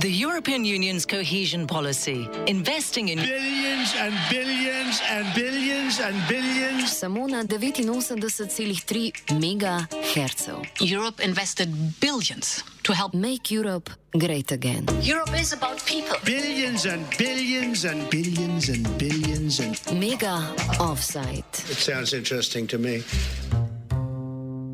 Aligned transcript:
The 0.00 0.12
European 0.12 0.64
Union's 0.64 1.04
cohesion 1.04 1.66
policy, 1.66 2.28
investing 2.46 3.08
in 3.08 3.18
billions 3.18 3.94
and 3.98 4.14
billions 4.30 5.00
and 5.10 5.26
billions 5.34 5.98
and 5.98 6.14
billions. 6.28 6.94
Samo 6.94 7.26
na 7.26 7.42
89,3 7.42 9.12
megahercev. 9.42 10.62
Europe 10.78 11.18
invested 11.18 11.68
billions 11.98 12.62
to 12.84 12.92
help 12.94 13.12
Make 13.12 13.50
Europe 13.50 13.90
great 14.14 14.52
again. 14.52 14.86
Europe 15.02 15.34
is 15.34 15.52
about 15.52 15.82
people. 15.84 16.14
Billions 16.24 16.86
and 16.86 17.02
billions 17.18 17.84
and 17.84 18.08
billions 18.08 18.68
and 18.68 18.86
billions 18.98 19.58
and. 19.58 19.74
Mega 19.98 20.38
offside. 20.78 21.42
It 21.66 21.82
sounds 21.82 22.12
interesting 22.12 22.68
to 22.68 22.78
me. 22.78 23.02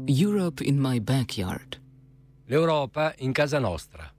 Europe 0.06 0.60
in 0.60 0.78
my 0.78 0.98
backyard. 1.00 1.78
L'Europa 2.50 3.14
in 3.16 3.32
casa 3.32 3.58
nostra. 3.58 4.12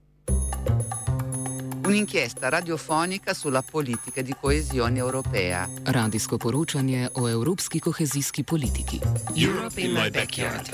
Un'inchiesta 1.86 2.48
radiofonica 2.48 3.32
sulla 3.32 3.62
politica 3.62 4.20
di 4.20 4.34
coesione 4.40 4.98
europea. 4.98 5.68
Radijsko 5.84 6.36
poročanje 6.36 7.08
o 7.12 7.28
evropski 7.28 7.78
kohezijski 7.78 8.42
politiki. 8.42 9.00
Europe 9.34 9.80
in 9.80 9.92
my 9.92 10.10
backyard. 10.10 10.68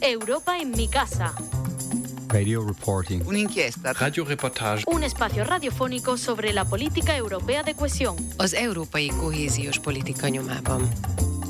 Europa 0.00 0.56
en 0.56 0.70
mi 0.70 0.88
casa. 0.88 1.32
Radio 2.28 2.64
reporting. 2.66 3.22
Un'inchiesta 3.26 3.92
Radioreportage. 3.92 4.82
Un 4.86 5.02
espacio 5.02 5.44
radiofónico 5.44 6.16
sobre 6.16 6.52
la 6.52 6.64
política 6.64 7.16
europea 7.16 7.62
de 7.62 7.74
cohesión. 7.74 8.16
Az 8.36 8.52
európai 8.52 9.06
kohéziós 9.20 9.78
politika 9.78 10.28
nyomában. 10.28 10.88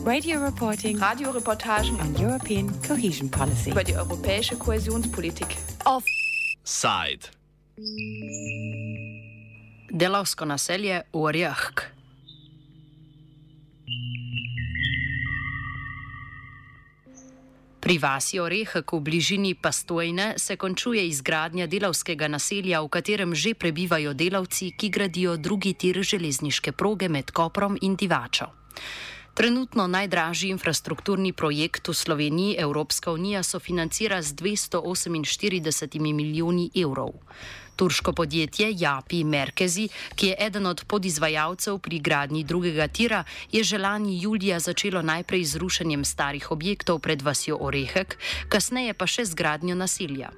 Radio 0.04 0.44
reporting. 0.44 0.98
Radioreportagen 0.98 1.94
on 2.00 2.14
European 2.16 2.78
cohesion 2.86 3.28
policy. 3.28 3.70
über 3.70 3.84
die 3.84 3.94
europäische 3.94 4.56
Kohäsionspolitik. 4.56 5.56
Off. 5.84 6.04
Delavsko 9.90 10.44
naselje 10.44 11.02
v 11.12 11.18
Orjahk. 11.22 11.82
Pri 17.78 17.98
vasi 17.98 18.40
Orehek 18.42 18.92
v 18.92 19.00
bližini 19.00 19.54
Pastojne 19.54 20.34
se 20.36 20.56
končuje 20.56 21.06
izgradnja 21.06 21.70
delavskega 21.70 22.26
naselja, 22.26 22.82
v 22.82 22.88
katerem 22.90 23.34
že 23.34 23.54
prebivajo 23.54 24.10
delavci, 24.10 24.74
ki 24.74 24.90
gradijo 24.90 25.36
drugi 25.36 25.74
tir 25.78 26.02
železniške 26.02 26.72
proge 26.72 27.08
med 27.08 27.30
Koprom 27.30 27.78
in 27.80 27.94
Divačo. 27.94 28.50
Trenutno 29.38 29.86
najdražji 29.86 30.50
infrastrukturni 30.50 31.32
projekt 31.32 31.88
v 31.88 31.94
Sloveniji 31.94 32.56
Evropska 32.58 33.12
unija 33.12 33.42
sofinancira 33.42 34.22
z 34.22 34.34
248 34.34 36.12
milijoni 36.12 36.70
evrov. 36.74 37.14
Turško 37.78 38.12
podjetje 38.12 38.74
Japi 38.78 39.24
Merkezi, 39.24 39.88
ki 40.14 40.26
je 40.26 40.36
eden 40.38 40.66
od 40.66 40.84
podizvajalcev 40.84 41.78
pri 41.78 41.98
gradnji 41.98 42.42
drugega 42.44 42.88
tira, 42.88 43.24
je 43.52 43.62
že 43.64 43.78
lani 43.78 44.18
julija 44.22 44.58
začelo 44.58 45.02
najprej 45.02 45.44
z 45.44 45.56
rušenjem 45.56 46.04
starih 46.04 46.50
objektov 46.50 46.98
pred 46.98 47.22
vasjo 47.22 47.58
Orehek, 47.60 48.18
kasneje 48.48 48.94
pa 48.98 49.06
še 49.06 49.24
z 49.30 49.34
gradnjo 49.34 49.78
naselja. 49.78 50.32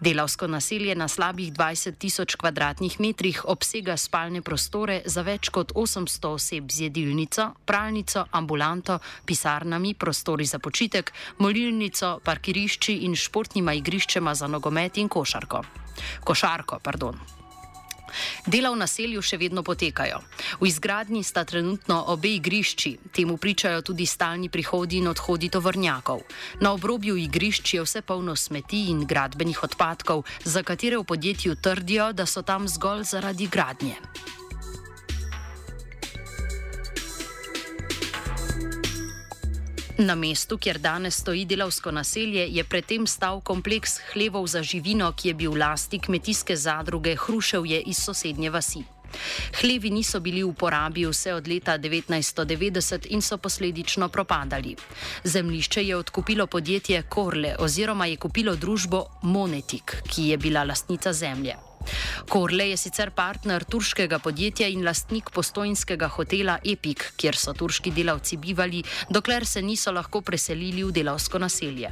Delavsko 0.00 0.46
naselje 0.46 0.94
na 0.94 1.08
slabih 1.08 1.50
20 1.52 1.98
tisoč 1.98 2.38
kvadratnih 2.38 3.00
metrih 3.00 3.42
obsega 3.44 3.96
spalne 3.96 4.38
prostore 4.42 5.02
za 5.04 5.26
več 5.26 5.50
kot 5.50 5.74
800 5.74 6.30
oseb 6.30 6.70
z 6.70 6.86
jedilnico, 6.86 7.50
pralnico, 7.66 8.24
ambulanto, 8.30 9.00
pisarnami, 9.26 9.94
prostori 9.94 10.46
za 10.46 10.62
počitek, 10.62 11.12
molilnico, 11.38 12.20
parkirišči 12.24 13.00
in 13.10 13.18
športnima 13.18 13.74
igriščema 13.74 14.34
za 14.34 14.46
nogomet 14.46 15.02
in 15.02 15.10
košarko. 15.10 15.89
Košarko, 16.24 16.78
pardon. 16.82 17.20
Dela 18.46 18.72
v 18.74 18.80
naselju 18.80 19.22
še 19.22 19.38
vedno 19.40 19.62
potekajo. 19.62 20.20
V 20.60 20.66
izgradnji 20.66 21.22
sta 21.22 21.44
trenutno 21.44 22.00
obe 22.12 22.34
igrišči, 22.36 22.96
temu 23.14 23.36
pričajo 23.36 23.82
tudi 23.86 24.06
stalni 24.06 24.48
prihodi 24.48 24.98
in 24.98 25.10
odhodi 25.12 25.48
tovornjakov. 25.48 26.24
Na 26.60 26.74
obrobju 26.74 27.16
igrišč 27.16 27.74
je 27.74 27.86
vse 27.86 28.02
polno 28.02 28.36
smeti 28.36 28.88
in 28.90 29.06
gradbenih 29.06 29.62
odpadkov, 29.62 30.26
za 30.44 30.62
katere 30.62 30.98
v 30.98 31.06
podjetju 31.06 31.56
trdijo, 31.62 32.12
da 32.12 32.26
so 32.26 32.42
tam 32.42 32.68
zgolj 32.68 33.06
zaradi 33.14 33.46
gradnje. 33.46 33.96
Na 40.00 40.14
mestu, 40.14 40.56
kjer 40.58 40.78
danes 40.78 41.18
stoji 41.20 41.44
delavsko 41.44 41.90
naselje, 41.92 42.46
je 42.48 42.62
predtem 42.64 43.04
stal 43.06 43.40
kompleks 43.44 43.98
hlevov 44.12 44.46
za 44.48 44.62
živino, 44.62 45.10
ki 45.12 45.28
je 45.28 45.34
bil 45.34 45.52
v 45.52 45.60
lasti 45.60 45.98
kmetijske 46.00 46.56
zadruge 46.56 47.16
Hruševje 47.20 47.82
iz 47.92 48.00
sosednje 48.00 48.50
vasi. 48.50 48.80
Hlevi 49.60 49.90
niso 49.90 50.20
bili 50.20 50.42
v 50.42 50.48
uporabi 50.48 51.04
vse 51.04 51.34
od 51.34 51.48
leta 51.48 51.76
1990 51.78 53.10
in 53.10 53.20
so 53.20 53.36
posledično 53.36 54.08
propadali. 54.08 54.76
Zemlišče 55.24 55.84
je 55.84 55.96
odkupilo 55.96 56.46
podjetje 56.46 57.02
Korle 57.02 57.56
oziroma 57.58 58.06
je 58.06 58.16
kupilo 58.16 58.56
družbo 58.56 59.04
Monetik, 59.22 59.96
ki 60.08 60.30
je 60.32 60.38
bila 60.38 60.64
lastnica 60.64 61.12
zemlje. 61.12 61.69
Korle 62.28 62.68
je 62.70 62.76
sicer 62.76 63.10
partner 63.10 63.64
turškega 63.64 64.18
podjetja 64.18 64.68
in 64.68 64.84
lastnik 64.84 65.30
postojnskega 65.34 66.08
hotela 66.08 66.58
Epic, 66.64 67.12
kjer 67.16 67.36
so 67.36 67.54
turški 67.56 67.92
delavci 67.96 68.36
bivali, 68.36 68.82
dokler 69.10 69.46
se 69.46 69.62
niso 69.62 69.92
lahko 69.92 70.20
preselili 70.20 70.84
v 70.84 70.92
delavsko 70.92 71.38
naselje. 71.38 71.90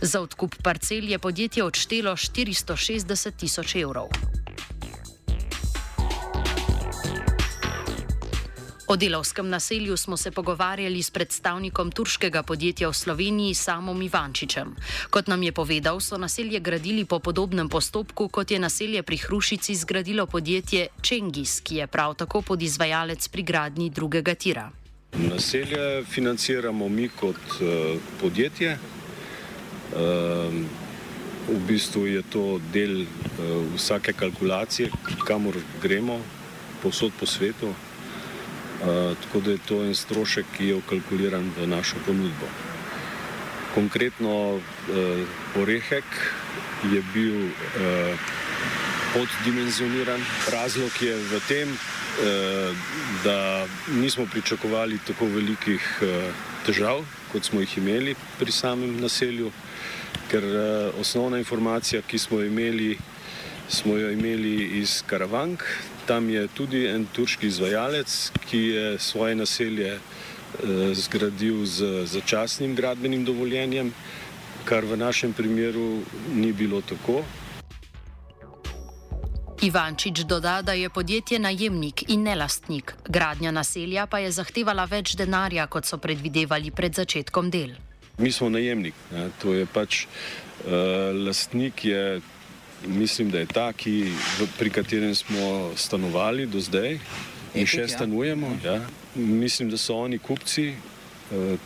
Za 0.00 0.20
odkup 0.20 0.62
parcel 0.62 1.10
je 1.10 1.18
podjetje 1.18 1.64
odštelo 1.64 2.16
460 2.16 3.36
tisoč 3.36 3.76
evrov. 3.82 4.08
O 8.90 8.96
delovskem 8.96 9.48
naselju 9.48 9.96
smo 9.96 10.16
se 10.16 10.30
pogovarjali 10.30 11.02
s 11.02 11.10
predstavnikom 11.10 11.90
turškega 11.90 12.42
podjetja 12.42 12.88
v 12.88 12.94
Sloveniji 12.94 13.54
Samom 13.54 14.02
Ivančičem. 14.02 14.72
Kot 15.10 15.28
nam 15.30 15.42
je 15.42 15.52
povedal, 15.52 16.00
so 16.00 16.18
naselje 16.18 16.58
gradili 16.60 17.04
po 17.04 17.18
podobnem 17.18 17.68
postopku, 17.68 18.26
kot 18.28 18.50
je 18.50 18.58
naselje 18.58 19.02
pri 19.02 19.16
Hrušici 19.16 19.74
zgradilo 19.74 20.26
podjetje 20.26 20.88
Čengis, 21.02 21.60
ki 21.60 21.76
je 21.76 21.86
prav 21.86 22.14
tako 22.14 22.42
podizvajalec 22.42 23.28
pri 23.28 23.42
gradnji 23.42 23.90
drugega 23.90 24.34
tira. 24.34 24.70
Naselje 25.14 26.04
financiramo 26.04 26.88
mi 26.88 27.08
kot 27.08 27.38
uh, 27.60 27.94
podjetje. 28.20 28.78
Uh, 29.92 29.98
v 31.46 31.60
bistvu 31.68 32.06
je 32.06 32.22
to 32.22 32.58
del 32.72 33.02
uh, 33.02 33.06
vsake 33.76 34.12
kalkulacije, 34.12 34.90
kamor 35.26 35.54
gremo, 35.82 36.18
povsod 36.82 37.12
po 37.20 37.26
svetu. 37.26 37.70
Uh, 38.80 39.16
tako 39.22 39.40
da 39.40 39.50
je 39.50 39.58
to 39.68 39.82
en 39.84 39.94
strošek, 39.94 40.46
ki 40.56 40.66
je 40.66 40.74
ukalkuliran 40.80 41.50
v 41.58 41.66
našo 41.68 42.00
ponudbo. 42.06 42.48
Konkretno 43.74 44.56
uh, 44.56 45.60
Orehek 45.60 46.08
je 46.88 47.02
bil 47.12 47.36
uh, 47.44 48.16
poddimenzioniran. 49.12 50.20
Razlog 50.52 50.96
je 51.02 51.12
v 51.12 51.40
tem, 51.48 51.68
uh, 51.68 52.72
da 53.24 53.66
nismo 54.00 54.26
pričakovali 54.32 54.98
tako 55.06 55.28
velikih 55.28 55.84
uh, 56.00 56.32
težav, 56.66 57.04
kot 57.32 57.44
smo 57.44 57.60
jih 57.60 57.78
imeli 57.78 58.16
pri 58.38 58.52
samem 58.52 58.96
naselju, 59.00 59.52
ker 60.32 60.44
uh, 60.44 61.00
osnovna 61.00 61.38
informacija, 61.38 62.00
ki 62.02 62.18
smo 62.18 62.40
jo 62.40 62.46
imeli, 62.46 62.96
smo 63.68 63.98
jo 64.00 64.10
imeli 64.10 64.80
iz 64.80 65.02
Karavank, 65.06 65.68
tam 66.06 66.30
je 66.30 66.48
tudi 66.54 66.86
en 66.86 67.06
turški 67.12 67.46
izvajalec, 67.46 68.32
ki 68.50 68.58
je 68.58 68.98
svoje 68.98 69.34
naselje 69.34 69.92
eh, 69.92 70.00
zgradil 70.94 71.64
z 71.66 72.06
začasnim 72.06 72.74
gradbenim 72.74 73.24
dovoljenjem, 73.24 73.92
kar 74.64 74.84
v 74.84 74.96
našem 74.96 75.32
primeru 75.32 76.02
ni 76.34 76.52
bilo 76.52 76.80
tako. 76.80 77.24
Ivančič 79.62 80.24
doda, 80.24 80.62
da 80.62 80.72
je 80.72 80.88
podjetje 80.88 81.38
najemnik 81.38 82.08
in 82.08 82.22
ne 82.22 82.34
lastnik, 82.34 82.94
gradnja 83.08 83.50
naselja 83.50 84.06
pa 84.06 84.18
je 84.18 84.30
zahtevala 84.32 84.86
več 84.88 85.12
denarja, 85.20 85.66
kot 85.66 85.84
so 85.84 85.98
predvidevali 86.00 86.70
pred 86.70 86.96
začetkom 86.96 87.50
del. 87.50 87.74
Mi 88.18 88.32
smo 88.32 88.48
najemnik, 88.48 88.94
ne, 89.12 89.28
to 89.42 89.52
je 89.52 89.66
pač 89.66 90.06
uh, 90.06 91.12
lastnik 91.26 91.84
je 91.84 92.20
mislim, 92.86 93.30
da 93.30 93.38
je 93.38 93.46
ta, 93.46 93.72
ki, 93.72 94.12
pri 94.58 94.70
katerem 94.70 95.14
smo 95.14 95.70
stanovali 95.76 96.46
do 96.46 96.60
zdaj 96.60 96.98
in 97.54 97.66
še 97.66 97.88
stanujemo. 97.88 98.56
Ja. 98.64 98.80
Mislim, 99.14 99.70
da 99.70 99.78
so 99.78 99.96
oni 99.96 100.18
kupci 100.18 100.72
uh, 101.30 101.58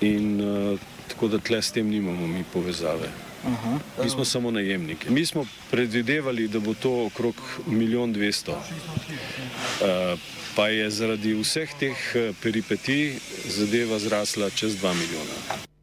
in 0.00 0.40
uh, 0.40 0.80
tako 1.08 1.28
da 1.28 1.38
tle 1.38 1.62
s 1.62 1.72
tem 1.72 1.88
nimamo 1.88 2.26
mi 2.26 2.44
povezave. 2.52 3.10
Aha. 3.46 3.78
Mi 4.02 4.10
smo 4.10 4.24
samo 4.24 4.50
najemniki. 4.50 5.10
Mi 5.10 5.26
smo 5.26 5.46
predvidevali, 5.70 6.48
da 6.48 6.58
bo 6.60 6.74
to 6.74 7.06
okrog 7.06 7.34
milijon 7.66 8.12
dvesto. 8.12 8.62
Pa 10.56 10.68
je 10.68 10.90
zaradi 10.90 11.34
vseh 11.34 11.74
teh 11.78 12.08
peripetij 12.42 13.18
zadeva 13.48 13.98
zrasla 13.98 14.50
čez 14.50 14.76
dva 14.80 14.94
milijona. 14.94 15.73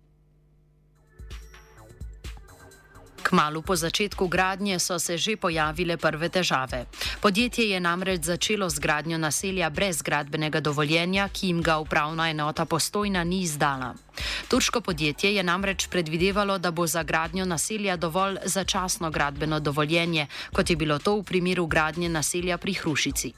Kmalu 3.31 3.63
po 3.63 3.75
začetku 3.79 4.27
gradnje 4.27 4.75
so 4.79 4.99
se 4.99 5.15
že 5.17 5.39
pojavile 5.39 5.95
prve 5.95 6.27
težave. 6.27 6.83
Podjetje 7.23 7.63
je 7.69 7.79
namreč 7.79 8.27
začelo 8.27 8.67
z 8.67 8.75
gradnjo 8.75 9.17
naselja 9.17 9.69
brez 9.71 10.01
gradbenega 10.03 10.59
dovoljenja, 10.59 11.29
ki 11.31 11.47
jim 11.47 11.61
ga 11.63 11.79
upravna 11.79 12.27
enota 12.27 12.65
postojna 12.67 13.23
ni 13.23 13.47
izdala. 13.47 13.95
Turško 14.47 14.81
podjetje 14.81 15.35
je 15.35 15.43
namreč 15.43 15.87
predvidevalo, 15.87 16.57
da 16.57 16.71
bo 16.71 16.87
za 16.87 17.03
gradnjo 17.03 17.45
naselja 17.45 17.97
dovolj 17.97 18.37
začasno 18.45 19.11
gradbeno 19.11 19.59
dovoljenje, 19.59 20.27
kot 20.53 20.69
je 20.69 20.75
bilo 20.75 20.99
to 20.99 21.15
v 21.15 21.23
primeru 21.23 21.67
gradnje 21.67 22.09
naselja 22.09 22.57
pri 22.57 22.73
Hrušici. 22.73 23.33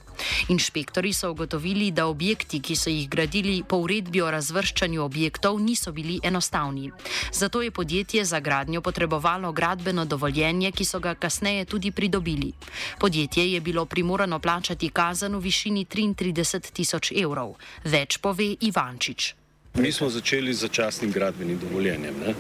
Inšpektori 0.47 1.13
so 1.13 1.31
ugotovili, 1.31 1.91
da 1.91 2.05
objekti, 2.05 2.59
ki 2.59 2.75
so 2.75 2.89
jih 2.89 3.09
gradili 3.09 3.63
po 3.69 3.77
uredbi 3.77 4.21
o 4.21 4.31
razvrščanju 4.31 5.03
objektov, 5.03 5.59
niso 5.59 5.91
bili 5.91 6.19
enostavni. 6.23 6.91
Zato 7.31 7.61
je 7.61 7.71
podjetje 7.71 8.25
za 8.25 8.39
gradnjo 8.39 8.81
potrebovalo 8.81 9.51
gradbeno 9.51 10.05
dovoljenje, 10.05 10.71
ki 10.71 10.85
so 10.85 10.99
ga 10.99 11.15
kasneje 11.15 11.65
tudi 11.65 11.91
pridobili. 11.91 12.53
Podjetje 12.99 13.51
je 13.53 13.61
bilo 13.61 13.85
primorano 13.85 14.39
plačati 14.39 14.89
kazen 14.89 15.35
v 15.35 15.39
višini 15.39 15.85
33 15.85 16.71
tisoč 16.71 17.11
evrov. 17.11 17.55
Več 17.83 18.17
pove 18.17 18.55
Ivančič. 18.61 19.43
Mi 19.73 19.91
smo 19.91 20.09
začeli 20.09 20.53
z 20.53 20.59
začasnim 20.59 21.11
gradbenim 21.11 21.59
dovoljenjem, 21.59 22.13
ne? 22.19 22.33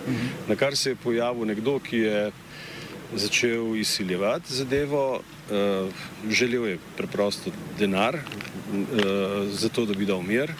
na 0.47 0.55
kar 0.55 0.77
se 0.77 0.89
je 0.89 0.95
pojavil 0.95 1.45
nekdo, 1.45 1.79
ki 1.79 1.97
je 1.97 2.31
začel 3.15 3.75
izsiljevati 3.75 4.53
zadevo, 4.53 5.17
uh, 5.17 5.93
želel 6.29 6.67
je 6.67 6.77
preprosto 6.97 7.51
denar, 7.79 8.15
uh, 8.15 9.49
zato 9.49 9.85
da 9.85 9.93
bi 9.93 10.05
dal 10.05 10.21
mir. 10.21 10.53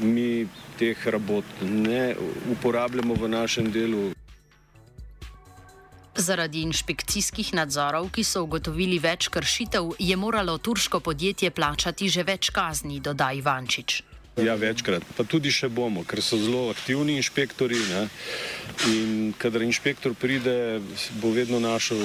Mi 0.00 0.46
teh 0.78 1.06
rabot 1.06 1.44
ne 1.62 2.16
uporabljamo 2.52 3.14
v 3.14 3.28
našem 3.28 3.72
delu. 3.72 4.10
Zaradi 6.16 6.62
inšpekcijskih 6.62 7.52
nadzorov, 7.54 8.08
ki 8.10 8.24
so 8.24 8.42
ugotovili 8.48 8.98
več 8.98 9.28
kršitev, 9.28 9.92
je 9.98 10.16
moralo 10.16 10.58
turško 10.58 11.00
podjetje 11.00 11.50
plačati 11.50 12.08
že 12.08 12.24
več 12.24 12.50
kazni, 12.50 13.00
doda 13.00 13.32
Ivančič. 13.32 14.02
Ja, 14.38 14.54
večkrat, 14.54 15.02
pa 15.16 15.24
tudi 15.26 15.50
še 15.50 15.66
bomo, 15.66 16.04
ker 16.06 16.22
so 16.22 16.38
zelo 16.38 16.68
aktivni 16.70 17.16
inšpektori. 17.18 17.78
Ne? 17.90 18.02
In 18.86 19.32
kadar 19.38 19.64
inšpektor 19.66 20.14
pride, 20.14 20.78
bo 21.18 21.32
vedno 21.34 21.58
našel 21.58 21.98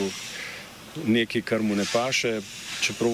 nekaj, 1.05 1.45
kar 1.45 1.61
mu 1.61 1.77
ne 1.77 1.85
paše, 1.85 2.39
čeprav 2.81 3.13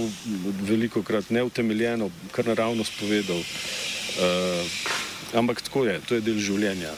veliko 0.64 1.04
krat 1.04 1.30
neutemeljeno, 1.36 2.10
kar 2.32 2.48
naravno 2.48 2.88
spovedal. 2.88 3.40
Uh, 4.20 5.38
ampak 5.40 5.62
tako 5.68 5.86
je, 5.86 6.00
to 6.08 6.16
je 6.20 6.26
del 6.26 6.40
življenja. 6.40 6.96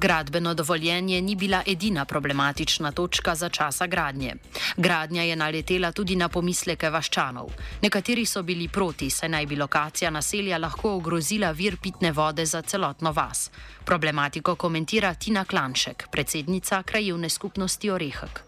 Gradbeno 0.00 0.54
dovoljenje 0.54 1.20
ni 1.20 1.36
bila 1.36 1.62
edina 1.66 2.04
problematična 2.04 2.92
točka 2.92 3.34
za 3.34 3.48
časa 3.48 3.86
gradnje. 3.86 4.34
Gradnja 4.76 5.22
je 5.22 5.36
naletela 5.36 5.92
tudi 5.92 6.16
na 6.16 6.28
pomisleke 6.28 6.90
vaščanov. 6.90 7.50
Nekateri 7.82 8.24
so 8.26 8.42
bili 8.42 8.68
proti, 8.68 9.10
saj 9.10 9.28
naj 9.28 9.46
bi 9.46 9.56
lokacija 9.56 10.10
naselja 10.10 10.58
lahko 10.58 10.94
ogrozila 10.96 11.50
vir 11.50 11.76
pitne 11.82 12.12
vode 12.12 12.46
za 12.46 12.62
celotno 12.62 13.12
vas. 13.12 13.50
Problematiko 13.84 14.54
komentira 14.54 15.14
Tina 15.14 15.44
Klanšek, 15.44 16.06
predsednica 16.12 16.82
krajevne 16.82 17.28
skupnosti 17.28 17.90
Orehek. 17.90 18.40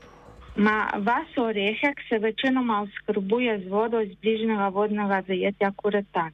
Ma, 0.57 0.89
vas 0.99 1.37
Orehek 1.37 2.01
se 2.09 2.19
večinoma 2.19 2.81
oskrbuje 2.81 3.59
z 3.59 3.69
vodo 3.69 4.01
iz 4.01 4.15
bližnjega 4.23 4.69
vodnega 4.69 5.21
zajetja 5.29 5.73
Kuretan. 5.77 6.33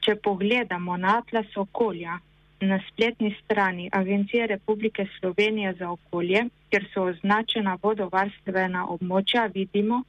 Če 0.00 0.14
pogledamo 0.14 0.96
na 0.96 1.18
atlas 1.18 1.56
okolja, 1.56 2.20
na 2.66 2.80
spletni 2.88 3.36
strani 3.44 3.88
Agencije 3.92 4.46
Republike 4.46 5.06
Slovenije 5.18 5.74
za 5.78 5.90
okolje, 5.90 6.44
kjer 6.70 6.86
so 6.94 7.06
označena 7.12 7.78
vodovarstvena 7.82 8.86
območja, 8.96 9.46
vidimo, 9.54 10.02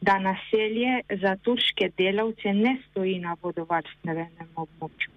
da 0.00 0.18
naselje 0.18 1.00
za 1.22 1.36
turške 1.36 1.90
delavce 1.98 2.52
ne 2.52 2.76
stoji 2.84 3.18
na 3.18 3.36
vodovarstvenem 3.42 4.48
območju. 4.56 5.10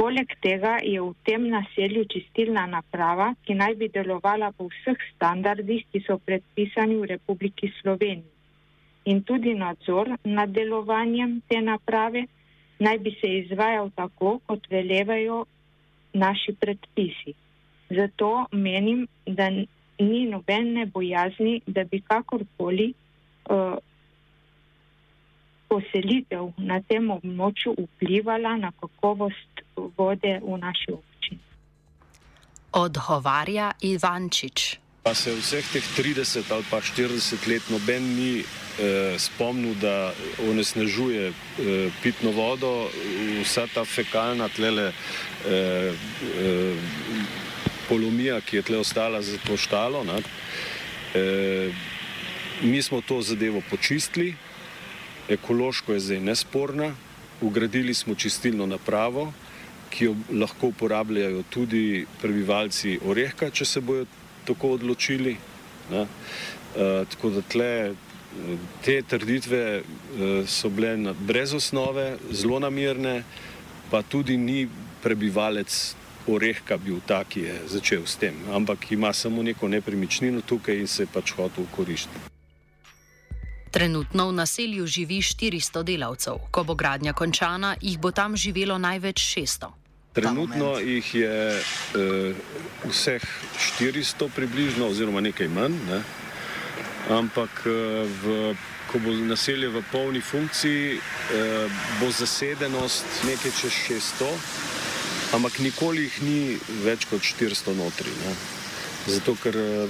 Poleg 0.00 0.30
tega 0.40 0.78
je 0.80 1.00
v 1.02 1.12
tem 1.28 1.42
naselju 1.52 2.04
čistilna 2.12 2.62
naprava, 2.66 3.34
ki 3.44 3.54
naj 3.54 3.74
bi 3.80 3.88
delovala 3.92 4.52
po 4.56 4.68
vseh 4.70 5.00
standardih, 5.14 5.82
ki 5.92 6.00
so 6.06 6.16
predpisani 6.18 6.96
v 6.96 7.10
Republiki 7.14 7.68
Sloveniji. 7.80 8.30
In 9.12 9.22
tudi 9.28 9.52
nadzor 9.54 10.14
nad 10.24 10.54
delovanjem 10.56 11.40
te 11.48 11.60
naprave 11.60 12.24
naj 12.80 12.98
bi 12.98 13.12
se 13.20 13.28
izvajal 13.42 13.90
tako, 13.96 14.38
kot 14.46 14.70
velevajo 14.70 15.44
naši 16.12 16.54
predpisi. 16.60 17.34
Zato 17.90 18.46
menim, 18.52 19.06
da 19.26 19.50
ni 20.00 20.26
nobene 20.26 20.86
bojazni, 20.86 21.60
da 21.66 21.84
bi 21.84 22.00
kakorkoli 22.00 22.92
uh, 23.50 23.76
poselitev 25.68 26.50
na 26.56 26.80
tem 26.82 27.10
območju 27.10 27.76
vplivala 27.78 28.56
na 28.58 28.72
kakovost 28.80 29.62
vode 29.76 30.38
v 30.42 30.58
naši 30.58 30.92
občini. 30.92 31.40
Odgovarja 32.72 33.72
Ivančič. 33.82 34.79
Pa 35.02 35.14
se 35.16 35.32
vseh 35.32 35.64
teh 35.72 35.80
30 35.96 36.44
ali 36.52 36.64
pa 36.68 36.76
40 36.76 37.48
let 37.48 37.64
noben 37.72 38.04
ni 38.04 38.44
eh, 38.44 39.16
spomnil, 39.16 39.72
da 39.80 40.12
onesnažuje 40.44 41.32
eh, 41.32 41.88
pitno 42.02 42.30
vodo, 42.36 42.90
vsa 43.40 43.64
ta 43.72 43.84
fekalna 43.88 44.48
tlele 44.52 44.92
eh, 44.92 45.94
eh, 46.36 46.76
polomija, 47.88 48.42
ki 48.44 48.60
je 48.60 48.62
tle 48.62 48.82
ostala 48.84 49.22
za 49.24 49.40
to 49.40 49.56
štalo. 49.56 50.04
Eh, 50.04 51.72
mi 52.60 52.82
smo 52.82 53.00
to 53.00 53.22
zadevo 53.22 53.64
počistili, 53.70 54.34
ekološko 55.32 55.96
je 55.96 56.00
zdaj 56.00 56.20
nesporna, 56.20 56.92
ugradili 57.40 57.94
smo 57.94 58.14
čistilno 58.14 58.66
napravo, 58.66 59.32
ki 59.90 60.04
jo 60.04 60.16
lahko 60.32 60.76
uporabljajo 60.76 61.42
tudi 61.50 62.06
prebivalci 62.20 62.98
Orehka, 63.00 63.50
če 63.50 63.64
se 63.64 63.80
bojo 63.80 64.04
tako 64.44 64.74
odločili. 64.78 65.36
Ne? 65.90 66.00
Uh, 66.00 67.06
tako 67.10 67.30
da 67.30 67.42
tle, 67.42 67.94
te 68.84 69.02
trditve 69.02 69.80
uh, 69.80 70.48
so 70.48 70.70
bile 70.70 71.14
brez 71.20 71.54
osnove, 71.54 72.16
zelo 72.30 72.58
namirne, 72.58 73.22
pa 73.90 74.02
tudi 74.02 74.36
ni 74.36 74.68
prebivalec 75.02 75.94
Orehka 76.30 76.76
bil 76.76 77.00
ta, 77.06 77.24
ki 77.24 77.40
je 77.40 77.54
začel 77.66 78.04
s 78.06 78.20
tem, 78.20 78.36
ampak 78.52 78.92
ima 78.92 79.12
samo 79.12 79.42
neko 79.42 79.68
nepremičnino 79.68 80.44
tukaj 80.46 80.76
in 80.78 80.86
se 80.86 81.02
je 81.02 81.12
pač 81.12 81.32
hotel 81.32 81.66
koristiti. 81.74 82.28
Trenutno 83.70 84.28
v 84.28 84.32
naselju 84.32 84.86
živi 84.86 85.22
400 85.22 85.82
delavcev, 85.82 86.38
ko 86.50 86.64
bo 86.64 86.74
gradnja 86.74 87.12
končana, 87.12 87.76
jih 87.80 87.98
bo 87.98 88.10
tam 88.10 88.36
živelo 88.36 88.78
največ 88.78 89.22
600. 89.22 89.79
Trenutno 90.12 90.78
jih 90.78 91.14
je 91.14 91.62
uh, 91.94 92.34
vseh 92.90 93.22
400 93.78 94.28
približno, 94.34 94.88
oziroma 94.88 95.20
nekaj 95.20 95.48
manj, 95.48 95.76
ne? 95.86 96.00
ampak 97.14 97.62
uh, 97.66 98.08
v, 98.22 98.54
ko 98.90 98.98
bo 98.98 99.14
naselje 99.14 99.68
v 99.70 99.82
polni 99.92 100.20
funkciji, 100.20 100.98
uh, 100.98 101.70
bo 102.00 102.10
zasedenost 102.10 103.06
nekaj 103.28 103.54
čez 103.60 103.78
600, 104.18 104.32
ampak 105.38 105.60
nikoli 105.62 106.08
jih 106.08 106.18
ni 106.26 106.40
več 106.82 107.06
kot 107.06 107.22
400 107.22 107.78
notri. 107.78 108.10
Ne? 108.24 108.34
Zato, 109.06 109.38
ker 109.38 109.54
uh, 109.54 109.86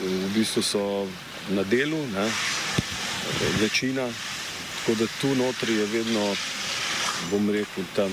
v 0.00 0.32
bistvu 0.32 0.64
so 0.64 0.84
na 1.52 1.62
delu, 1.68 2.00
ne? 2.16 2.24
večina, 3.60 4.08
tako 4.80 4.96
da 5.04 5.06
tu 5.20 5.34
notri 5.36 5.76
je 5.76 5.86
vedno 5.92 6.32
bom 7.30 7.50
rekel, 7.50 7.84
tam 7.94 8.12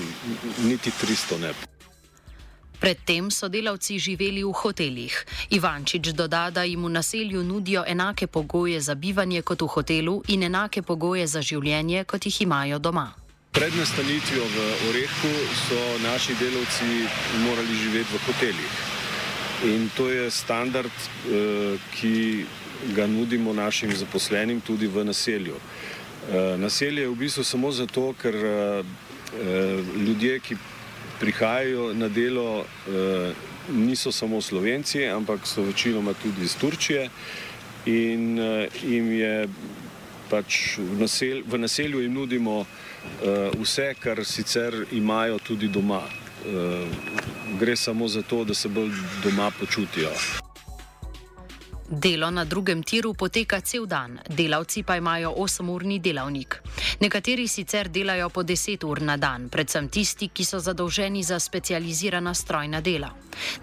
niti 0.64 0.90
300 0.90 1.40
ne. 1.40 1.54
Predtem 2.80 3.30
so 3.30 3.48
delavci 3.48 3.98
živeli 3.98 4.44
v 4.44 4.52
hotelih. 4.52 5.14
Ivančič 5.50 6.12
doda, 6.12 6.50
da 6.50 6.62
jim 6.62 6.84
v 6.84 6.90
naselju 6.92 7.42
nudijo 7.42 7.84
enake 7.86 8.26
pogoje 8.26 8.80
za 8.80 8.94
bivanje 8.94 9.42
kot 9.42 9.62
v 9.62 9.66
hotelu 9.66 10.22
in 10.28 10.42
enake 10.42 10.82
pogoje 10.82 11.26
za 11.26 11.40
življenje, 11.40 12.04
kot 12.04 12.26
jih 12.26 12.42
imajo 12.42 12.78
doma. 12.78 13.14
Pred 13.56 13.72
nastanitvijo 13.72 14.44
v 14.44 14.58
Orehku 14.90 15.32
so 15.56 15.80
naši 16.04 16.36
delavci 16.36 17.08
morali 17.40 17.74
živeti 17.74 18.12
v 18.12 18.20
hotelih. 18.26 18.72
In 19.64 19.88
to 19.96 20.10
je 20.10 20.30
standard, 20.30 20.92
eh, 20.92 21.78
ki 21.96 22.44
ga 22.92 23.06
nudimo 23.06 23.52
našim 23.52 23.96
zaposlenim 23.96 24.60
tudi 24.60 24.86
v 24.86 25.04
naselju. 25.04 25.56
Eh, 26.32 26.58
naselje 26.58 27.02
je 27.02 27.08
v 27.08 27.14
bistvu 27.14 27.44
samo 27.44 27.70
zato, 27.72 28.14
ker 28.22 28.34
eh, 28.34 28.82
ljudje, 30.06 30.40
ki 30.40 30.56
prihajajo 31.20 31.92
na 31.94 32.08
delo, 32.08 32.64
eh, 32.88 33.32
niso 33.70 34.12
samo 34.12 34.40
slovenci, 34.40 35.06
ampak 35.06 35.46
so 35.46 35.62
večinoma 35.62 36.14
tudi 36.22 36.42
iz 36.42 36.56
Turčije 36.56 37.10
in 37.86 38.38
jim 38.82 39.12
je 39.12 39.48
pač 40.30 40.78
v, 40.78 41.00
nasel, 41.00 41.42
v 41.46 41.58
naselju 41.58 42.00
jim 42.02 42.14
nudimo 42.14 42.64
vse, 43.58 43.94
kar 44.02 44.24
sicer 44.24 44.86
imajo 44.92 45.38
tudi 45.38 45.68
doma. 45.68 46.02
Gre 47.60 47.76
samo 47.76 48.08
za 48.08 48.22
to, 48.22 48.44
da 48.44 48.54
se 48.54 48.68
bolj 48.68 48.90
doma 49.22 49.50
počutijo. 49.60 50.10
Delo 51.88 52.30
na 52.30 52.44
drugem 52.44 52.82
tiru 52.82 53.14
poteka 53.14 53.60
cel 53.60 53.86
dan, 53.86 54.18
delavci 54.28 54.82
pa 54.82 54.96
imajo 54.96 55.30
8-urni 55.38 56.00
delavnik. 56.02 56.58
Nekateri 57.00 57.46
sicer 57.48 57.88
delajo 57.88 58.28
po 58.28 58.42
10 58.42 58.84
ur 58.84 59.02
na 59.02 59.16
dan, 59.16 59.46
predvsem 59.48 59.86
tisti, 59.88 60.28
ki 60.28 60.44
so 60.44 60.58
zadolženi 60.58 61.22
za 61.22 61.38
specializirana 61.38 62.34
strojna 62.34 62.80
dela. 62.80 63.12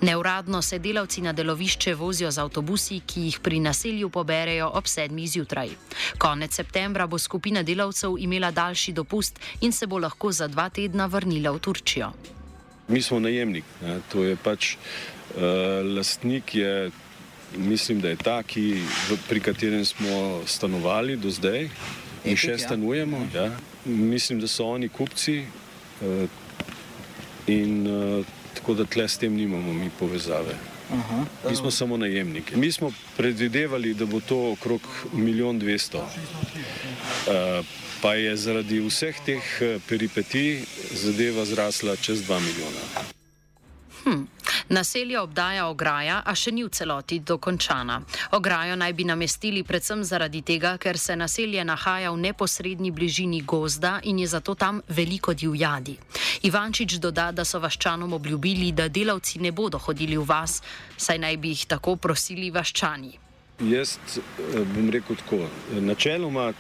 Neuradno 0.02 0.62
se 0.62 0.80
delavci 0.80 1.22
na 1.22 1.34
delovišče 1.34 1.96
vozijo 1.96 2.32
z 2.32 2.40
avtobusi, 2.40 3.02
ki 3.06 3.22
jih 3.28 3.40
pri 3.44 3.60
naselju 3.60 4.10
poberejo 4.10 4.72
ob 4.74 4.88
7 4.88 5.28
zjutraj. 5.28 5.76
Konec 6.18 6.56
septembra 6.56 7.08
bo 7.08 7.20
skupina 7.20 7.64
delavcev 7.64 8.16
imela 8.20 8.52
daljši 8.52 8.92
dopust 8.94 9.40
in 9.62 9.72
se 9.72 9.88
bo 9.88 10.00
lahko 10.00 10.32
za 10.32 10.48
dva 10.48 10.70
tedna 10.70 11.06
vrnila 11.06 11.52
v 11.52 11.60
Turčijo. 11.60 12.14
Mi 12.88 13.02
smo 13.02 13.20
najemnik, 13.20 13.66
ne, 13.82 14.00
to 14.12 14.24
je 14.24 14.36
pač 14.36 14.76
uh, 14.76 15.42
lastnik. 15.96 16.56
Je, 16.56 16.92
mislim, 17.58 18.02
da 18.02 18.10
je 18.10 18.16
ta, 18.16 18.44
ki, 18.44 18.82
pri 19.30 19.40
katerem 19.40 19.86
smo 19.86 20.42
stanovali 20.46 21.16
do 21.16 21.30
zdaj 21.30 21.70
in 22.26 22.38
še 22.38 22.58
stanujemo. 22.58 23.28
Ja. 23.34 23.52
Mislim, 23.86 24.40
da 24.40 24.48
so 24.48 24.68
oni 24.72 24.90
kupci 24.90 25.44
uh, 25.44 26.28
in 27.48 27.88
uh, 27.88 28.26
tako 28.54 28.74
da 28.74 28.86
tle 28.86 29.08
s 29.08 29.18
tem 29.18 29.36
nimamo 29.36 29.74
mi 29.74 29.90
povezave. 30.00 30.56
Aha, 30.94 31.26
mi 31.50 31.56
smo 31.56 31.72
samo 31.72 31.98
najemniki. 31.98 32.56
Mi 32.56 32.72
smo 32.72 32.92
predvidevali, 33.18 33.94
da 33.94 34.06
bo 34.06 34.20
to 34.20 34.52
okrog 34.52 34.82
1 35.14 35.60
200 35.60 35.98
000. 35.98 36.00
Uh, 36.00 37.66
pa 38.02 38.14
je 38.14 38.36
zaradi 38.38 38.82
vseh 38.84 39.16
teh 39.26 39.44
peripetij 39.88 40.66
zadeva 40.92 41.46
zrasla 41.46 41.96
čez 41.96 42.24
2 42.28 42.40
milijona. 42.40 42.84
Hm. 44.04 44.24
Naselje 44.70 45.20
obdaja 45.20 45.68
ograja, 45.68 46.22
a 46.26 46.36
še 46.36 46.52
ni 46.52 46.64
v 46.64 46.70
celoti 46.72 47.20
dokončana. 47.20 48.02
Ograjo 48.32 48.76
naj 48.76 48.94
bi 48.94 49.04
namestili 49.04 49.64
predvsem 49.64 50.04
zaradi 50.04 50.42
tega, 50.42 50.78
ker 50.78 50.98
se 50.98 51.16
naselje 51.16 51.64
nahaja 51.64 52.12
v 52.12 52.22
neposrednji 52.24 52.92
bližini 52.92 53.42
gozda 53.42 54.00
in 54.04 54.20
je 54.20 54.28
zato 54.28 54.56
tam 54.56 54.82
veliko 54.88 55.34
divjadi. 55.34 55.98
Ivančič 56.48 56.98
doda, 57.00 57.32
da 57.32 57.46
so 57.46 57.60
vaščanom 57.60 58.14
obljubili, 58.14 58.72
da 58.72 58.88
delavci 58.88 59.40
ne 59.40 59.52
bodo 59.52 59.78
hodili 59.78 60.18
v 60.18 60.26
vas, 60.28 60.62
saj 60.98 61.20
naj 61.20 61.38
bi 61.38 61.56
jih 61.56 61.66
tako 61.76 61.96
prosili 61.96 62.52
vaščani. 62.52 63.20
Jaz 63.60 63.98
eh, 64.18 64.64
bom 64.76 64.90
rekel 64.90 65.16
tako. 65.16 65.48
Načeloma 65.80 66.54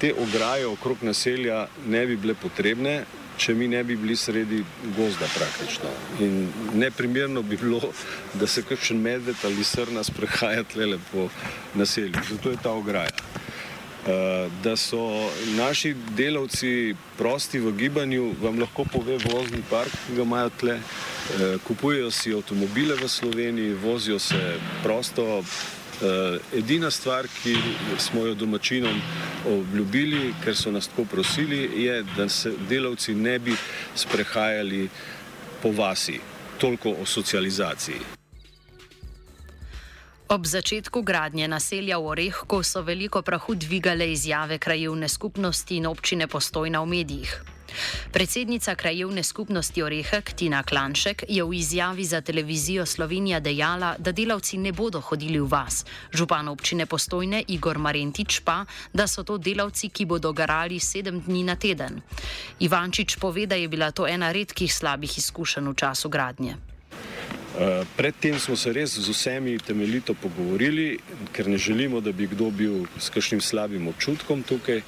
te 0.00 0.14
ograje 0.18 0.66
okrog 0.66 1.02
naselja 1.02 1.66
ne 1.86 2.06
bi 2.06 2.16
bile 2.16 2.34
potrebne, 2.34 3.04
če 3.38 3.54
mi 3.54 3.68
ne 3.68 3.84
bi 3.84 3.96
bili 3.96 4.16
sredi 4.16 4.64
gozda 4.96 5.26
praktično. 5.34 5.90
In 6.20 6.48
neprimerno 6.74 7.42
bi 7.42 7.56
bilo, 7.56 7.80
da 8.34 8.46
se 8.46 8.62
kakšen 8.62 9.00
medved 9.00 9.36
ali 9.44 9.64
srna 9.64 10.04
sprehaja 10.04 10.64
tlele 10.64 10.98
po 11.12 11.28
naselju. 11.74 12.26
Zato 12.30 12.50
je 12.50 12.62
ta 12.62 12.72
ograja. 12.72 13.10
Uh, 14.02 14.52
da 14.62 14.76
so 14.76 15.30
naši 15.56 15.94
delavci 15.94 16.94
prosti 17.18 17.60
v 17.62 17.70
gibanju, 17.78 18.32
vam 18.42 18.58
lahko 18.58 18.84
pove 18.84 19.18
vozni 19.30 19.62
park, 19.70 19.92
ki 20.06 20.16
ga 20.16 20.22
imajo 20.22 20.50
tle. 20.60 20.74
Uh, 20.74 21.60
kupujejo 21.62 22.10
si 22.10 22.34
avtomobile 22.34 22.96
v 22.98 23.08
Sloveniji, 23.08 23.76
vozijo 23.78 24.18
se 24.18 24.58
prosto, 24.82 25.44
edina 26.56 26.90
stvar, 26.90 27.26
ki 27.42 27.56
smo 27.98 28.26
jo 28.26 28.34
domačinom 28.34 29.00
obljubili, 29.46 30.34
ker 30.44 30.56
so 30.56 30.70
nas 30.70 30.88
tako 30.88 31.04
prosili, 31.04 31.84
je, 31.84 32.02
da 32.16 32.28
se 32.28 32.52
delavci 32.68 33.14
ne 33.14 33.38
bi 33.38 33.56
sprehajali 33.94 34.88
po 35.62 35.72
vasi. 35.72 36.20
Toliko 36.58 36.90
o 36.90 37.06
socializaciji. 37.06 38.22
Ob 40.28 40.46
začetku 40.46 41.02
gradnje 41.02 41.48
naselja 41.48 41.98
v 41.98 42.06
Orehku 42.06 42.62
so 42.62 42.80
veliko 42.80 43.22
prahu 43.22 43.54
dvigale 43.54 44.12
izjave 44.12 44.58
krajevne 44.58 45.08
skupnosti 45.08 45.76
in 45.76 45.86
občine 45.86 46.26
postojna 46.26 46.80
v 46.80 46.86
medijih. 46.86 47.34
Predsednica 48.12 48.74
krajevne 48.74 49.22
skupnosti 49.22 49.82
Orehek 49.82 50.32
Tina 50.32 50.62
Klanšek 50.62 51.24
je 51.28 51.44
v 51.44 51.54
izjavi 51.54 52.04
za 52.04 52.20
televizijo 52.20 52.86
Slovenija 52.86 53.40
dejala, 53.40 53.94
da 53.98 54.12
delavci 54.12 54.58
ne 54.58 54.72
bodo 54.72 55.00
hodili 55.00 55.40
v 55.40 55.48
vas. 55.48 55.84
Župan 56.12 56.48
občine 56.48 56.86
Postojne 56.86 57.44
Igor 57.48 57.78
Marentič 57.78 58.40
pa, 58.44 58.64
da 58.92 59.06
so 59.06 59.22
to 59.22 59.38
delavci, 59.38 59.88
ki 59.88 60.04
bodo 60.04 60.32
garali 60.32 60.80
sedem 60.80 61.20
dni 61.20 61.44
na 61.44 61.56
teden. 61.56 62.02
Ivančič 62.60 63.16
pove, 63.16 63.46
da 63.46 63.54
je 63.54 63.68
bila 63.68 63.90
to 63.90 64.06
ena 64.06 64.32
redkih 64.32 64.74
slabih 64.74 65.18
izkušenj 65.18 65.68
v 65.68 65.74
času 65.74 66.08
gradnje. 66.08 66.56
Uh, 67.52 67.84
predtem 67.96 68.38
smo 68.40 68.56
se 68.56 68.72
res 68.72 68.96
z 68.96 69.08
vsemi 69.12 69.58
temeljito 69.60 70.14
pogovorili, 70.14 70.96
ker 71.36 71.48
ne 71.48 71.58
želimo, 71.58 72.00
da 72.00 72.12
bi 72.12 72.26
kdo 72.26 72.48
bil 72.50 72.86
s 72.98 73.12
kakšnim 73.12 73.40
slabim 73.40 73.88
občutkom 73.88 74.42
tukaj. 74.42 74.80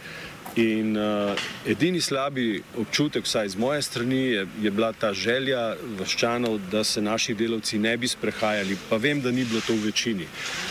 In 0.57 0.97
uh, 0.97 1.35
edini 1.67 2.01
slabi 2.01 2.63
občutek, 2.79 3.25
vsaj 3.27 3.49
z 3.49 3.57
moje 3.59 3.83
strani, 3.83 4.21
je, 4.21 4.47
je 4.63 4.71
bila 4.71 4.93
ta 4.93 5.11
želja 5.13 5.75
vaščanov, 5.99 6.61
da 6.71 6.85
se 6.85 7.03
naši 7.03 7.35
delavci 7.35 7.79
ne 7.79 7.97
bi 7.97 8.09
sprehajali. 8.09 8.79
Pa 8.91 8.97
vem, 8.97 9.21
da 9.21 9.31
ni 9.31 9.45
bilo 9.45 9.61
to 9.67 9.75
v 9.75 9.91
večini. 9.91 10.29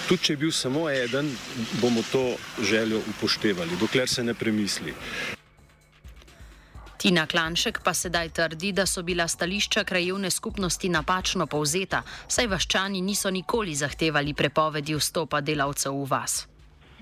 Tudi 0.07 0.23
če 0.23 0.33
je 0.33 0.37
bil 0.37 0.51
samo 0.51 0.87
eden, 0.89 1.35
bomo 1.81 2.03
to 2.11 2.35
željo 2.63 3.01
upoštevali, 3.09 3.75
dokler 3.79 4.07
se 4.09 4.23
ne 4.23 4.33
premisli. 4.33 4.93
Tina 7.03 7.27
Klanšek 7.27 7.81
pa 7.83 7.91
sedaj 7.93 8.29
trdi, 8.29 8.71
da 8.71 8.85
so 8.87 9.03
bila 9.03 9.27
stališča 9.27 9.83
krajevne 9.83 10.31
skupnosti 10.31 10.89
napačno 10.89 11.47
povzeta, 11.47 12.05
saj 12.27 12.47
vaščani 12.47 13.01
niso 13.01 13.27
nikoli 13.29 13.75
zahtevali 13.75 14.33
prepovedi 14.33 14.95
vstopa 14.95 15.41
delavcev 15.41 15.91
v 15.91 16.07
vas. 16.07 16.52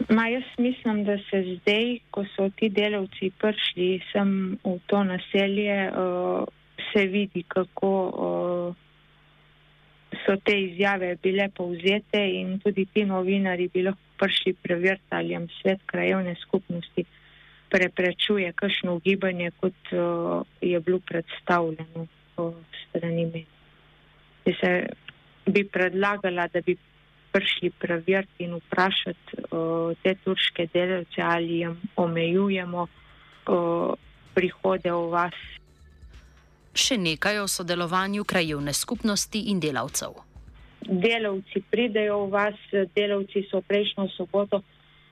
Ma 0.10 0.28
jaz 0.28 0.44
mislim, 0.58 1.04
da 1.04 1.18
se 1.18 1.44
zdaj, 1.56 2.00
ko 2.12 2.26
so 2.36 2.50
ti 2.56 2.70
delavci 2.70 3.32
prišli 3.38 4.02
sem 4.12 4.58
v 4.64 4.78
to 4.88 5.04
naselje, 5.04 5.92
uh, 5.92 6.46
se 6.94 7.06
vidi, 7.08 7.44
kako 7.48 7.92
uh, 8.08 8.76
so 10.26 10.36
te 10.46 10.56
izjave 10.62 11.16
bile 11.24 11.50
povzete 11.50 12.22
in 12.40 12.60
tudi 12.60 12.86
ti 12.86 13.06
novinari 13.06 13.68
bi 13.74 13.84
lahko 13.84 14.02
prišli 14.18 14.54
preveriti, 14.54 15.10
ali 15.10 15.34
jim 15.34 15.48
svet 15.62 15.82
krajevne 15.86 16.36
skupnosti 16.42 17.06
preprečuje 17.70 18.52
kakšno 18.54 18.96
ugibanje, 18.96 19.52
kot 19.60 19.92
uh, 19.92 20.46
je 20.62 20.80
bilo 20.80 21.00
predstavljeno 21.00 22.08
uh, 22.38 22.54
strani 22.88 23.26
med. 23.26 23.46
Bi 25.46 25.64
predlagala, 25.64 26.48
da 26.48 26.62
bi 26.62 26.78
prišli 27.32 27.72
preveriti 27.80 28.44
in 28.44 28.56
vprašati 28.56 29.38
uh, 29.38 29.96
te 30.04 30.16
turške 30.24 30.68
delavce, 30.74 31.22
ali 31.22 31.60
jim 31.60 31.78
omejujemo 31.96 32.88
uh, 32.88 33.94
prihode 34.34 34.92
v 34.92 35.08
vas. 35.12 35.40
Še 36.76 36.98
nekaj 36.98 37.42
o 37.44 37.48
sodelovanju 37.48 38.24
krajevne 38.24 38.74
skupnosti 38.74 39.48
in 39.52 39.60
delavcev. 39.60 40.16
Delavci 40.88 41.64
pridejo 41.72 42.26
v 42.26 42.32
vas, 42.32 42.60
delavci 42.96 43.46
so 43.52 43.62
prejšnjo 43.62 44.08
soboto, 44.16 44.64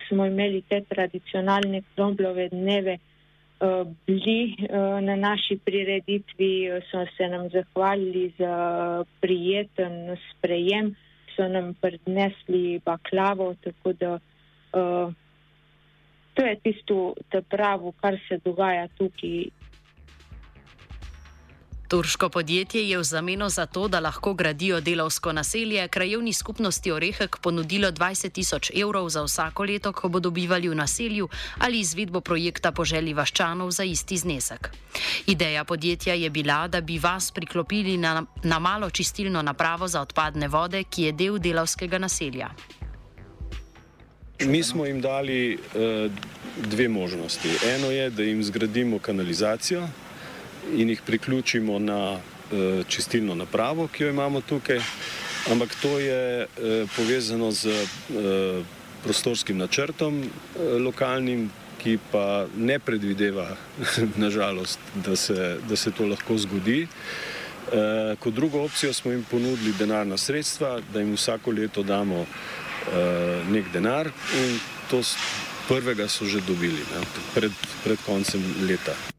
smo 0.08 0.26
imeli 0.26 0.64
te 0.68 0.82
tradicionalne 0.90 1.84
kromblove 1.94 2.50
dneve, 2.52 2.98
uh, 2.98 3.84
bili 4.08 4.56
na 5.04 5.16
naši 5.16 5.60
prireditvi, 5.64 6.82
so 6.92 7.04
se 7.18 7.28
nam 7.28 7.50
zahvalili 7.54 8.32
za 8.40 8.56
prijeten 9.20 10.18
sprejem 10.32 10.96
so 11.36 11.48
nam 11.48 11.74
prinesli 11.82 12.82
baklavo, 12.86 13.56
tako 13.64 13.94
da 13.94 14.14
uh, 14.14 15.14
to 16.34 16.46
je 16.46 16.56
tisto, 16.64 17.14
da 17.32 17.42
pravo, 17.42 17.92
kar 17.92 18.18
se 18.28 18.40
dogaja 18.46 18.88
tukaj. 18.98 19.50
Turško 21.90 22.30
podjetje 22.30 22.90
je 22.90 22.98
v 22.98 23.04
zameno 23.04 23.50
za 23.50 23.66
to, 23.66 23.88
da 23.88 24.00
lahko 24.00 24.34
gradijo 24.34 24.78
delovsko 24.82 25.32
naselje, 25.34 25.88
krajevni 25.88 26.34
skupnosti 26.34 26.92
Orehek 26.92 27.38
ponudilo 27.42 27.90
20 27.92 28.30
tisoč 28.32 28.72
evrov 28.76 29.10
za 29.10 29.24
vsako 29.24 29.64
leto, 29.64 29.92
ko 29.94 30.10
bodo 30.10 30.30
bivali 30.30 30.70
v 30.70 30.76
naselju 30.76 31.30
ali 31.58 31.80
izvedbo 31.80 32.22
projekta 32.22 32.72
po 32.72 32.86
želji 32.86 33.14
vaščanov 33.14 33.72
za 33.72 33.84
isti 33.84 34.18
znesek. 34.18 34.70
Ideja 35.28 35.64
podjetja 35.64 36.14
je 36.14 36.30
bila, 36.30 36.68
da 36.68 36.82
bi 36.82 37.00
vas 37.00 37.32
priklopili 37.32 37.98
na, 37.98 38.26
na 38.44 38.60
malo 38.60 38.90
čistilno 38.90 39.42
napravo 39.42 39.88
za 39.88 40.02
odpadne 40.02 40.48
vode, 40.48 40.84
ki 40.84 41.04
je 41.04 41.12
del 41.12 41.40
delovskega 41.40 41.98
naselja. 41.98 42.50
Mi 44.46 44.64
smo 44.64 44.86
jim 44.86 45.02
dali 45.02 45.58
uh, 45.58 46.12
dve 46.70 46.88
možnosti. 46.88 47.50
Eno 47.66 47.92
je, 47.92 48.10
da 48.10 48.24
jim 48.24 48.44
zgradimo 48.44 49.00
kanalizacijo 49.00 49.88
in 50.74 50.90
jih 50.90 51.02
priključimo 51.06 51.80
na 51.80 52.14
uh, 52.14 52.86
čistilno 52.88 53.36
napravo, 53.36 53.88
ki 53.88 54.04
jo 54.04 54.10
imamo 54.10 54.42
tukaj. 54.42 54.80
Ampak 55.52 55.76
to 55.82 56.00
je 56.00 56.46
uh, 56.46 56.90
povezano 56.96 57.52
z 57.52 57.66
uh, 57.68 58.66
prostorskim 59.04 59.58
načrtom 59.58 60.24
lokalnim, 60.80 61.50
ki 61.80 61.98
pa 62.12 62.46
ne 62.58 62.80
predvideva, 62.80 63.56
nažalost, 64.24 64.80
da 64.96 65.16
se, 65.16 65.58
da 65.70 65.76
se 65.76 65.92
to 65.92 66.08
lahko 66.08 66.38
zgodi. 66.38 66.88
Uh, 67.70 68.18
kot 68.20 68.34
drugo 68.34 68.64
opcijo 68.64 68.94
smo 68.94 69.12
jim 69.12 69.26
ponudili 69.32 69.74
denarna 69.80 70.18
sredstva, 70.18 70.80
da 70.94 71.00
jim 71.00 71.14
vsako 71.14 71.52
leto 71.52 71.84
damo 71.84 72.22
uh, 72.22 72.28
nek 73.52 73.72
denar 73.74 74.10
in 74.36 74.60
to 74.90 75.02
prvega 75.68 76.08
so 76.08 76.26
že 76.26 76.42
dobili 76.42 76.82
ne, 76.82 77.06
pred, 77.36 77.52
pred 77.84 77.98
koncem 78.06 78.42
leta. 78.66 79.19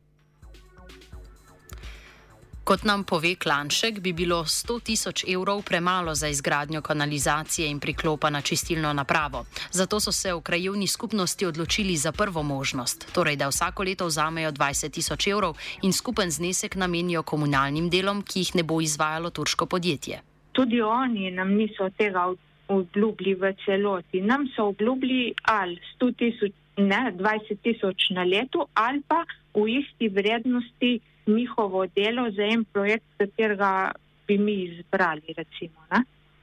Kot 2.70 2.84
nam 2.86 3.02
pove 3.04 3.34
Klanšek, 3.34 3.96
bi 4.00 4.12
bilo 4.12 4.36
100 4.46 4.74
tisoč 4.86 5.24
evrov 5.28 5.62
premalo 5.66 6.14
za 6.14 6.28
izgradnjo 6.28 6.80
kanalizacije 6.80 7.70
in 7.70 7.80
priklopa 7.80 8.30
na 8.30 8.40
čistilno 8.40 8.92
napravo. 8.92 9.44
Zato 9.70 10.00
so 10.00 10.12
se 10.12 10.34
v 10.34 10.40
krajovni 10.40 10.86
skupnosti 10.86 11.46
odločili 11.46 11.96
za 11.96 12.12
prvo 12.12 12.42
možnost, 12.42 13.08
torej 13.14 13.36
da 13.36 13.48
vsako 13.48 13.82
leto 13.82 14.06
vzamejo 14.06 14.52
20 14.52 14.90
tisoč 14.90 15.26
evrov 15.26 15.56
in 15.82 15.92
skupen 15.92 16.30
znesek 16.30 16.76
namenijo 16.76 17.22
komunalnim 17.22 17.90
delom, 17.90 18.22
ki 18.22 18.38
jih 18.38 18.54
ne 18.54 18.62
bo 18.62 18.80
izvajalo 18.80 19.30
turško 19.30 19.66
podjetje. 19.66 20.22
Tudi 20.52 20.80
oni 20.80 21.30
nam 21.30 21.50
niso 21.50 21.90
tega 21.98 22.30
obljubili 22.68 23.34
v 23.34 23.54
celoti. 23.64 24.20
Nam 24.20 24.46
so 24.56 24.70
obljubili 24.70 25.34
ali 25.42 25.80
100 25.98 26.14
tisoč, 26.16 26.52
ne 26.76 27.12
20 27.18 27.62
tisoč 27.62 28.10
na 28.10 28.22
leto, 28.22 28.66
ali 28.74 29.02
pa 29.08 29.24
v 29.54 29.68
isti 29.82 30.08
vrednosti 30.08 31.00
njihovo 31.36 31.86
delo 31.86 32.30
za 32.30 32.42
en 32.42 32.64
projekt, 32.64 33.06
katerega 33.18 33.92
bi 34.26 34.38
mi 34.38 34.56
izbrali. 34.64 35.34
Recimo, 35.36 35.86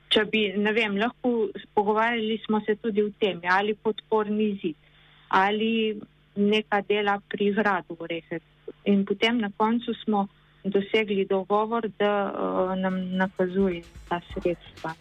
Če 0.07 0.23
bi, 0.31 0.41
ne 0.55 0.71
vem, 0.71 0.95
lahko 0.97 1.49
pogovarjali 1.75 2.37
smo 2.45 2.61
se 2.65 2.77
tudi 2.79 3.03
o 3.03 3.09
tem, 3.19 3.41
ali 3.51 3.75
podporni 3.75 4.53
zid, 4.61 4.77
ali 5.29 5.99
neka 6.37 6.81
dela 6.87 7.17
pri 7.29 7.51
gradu 7.57 7.97
Rehe. 8.09 8.39
In 8.85 9.03
potem 9.05 9.41
na 9.43 9.51
koncu 9.57 9.93
smo 10.03 10.27
dosegli 10.63 11.25
dogovor, 11.25 11.89
da 11.99 12.11
uh, 12.31 12.73
nam 12.79 12.99
nakazuje 13.19 13.83
ta 14.09 14.21
sredstva. 14.31 14.95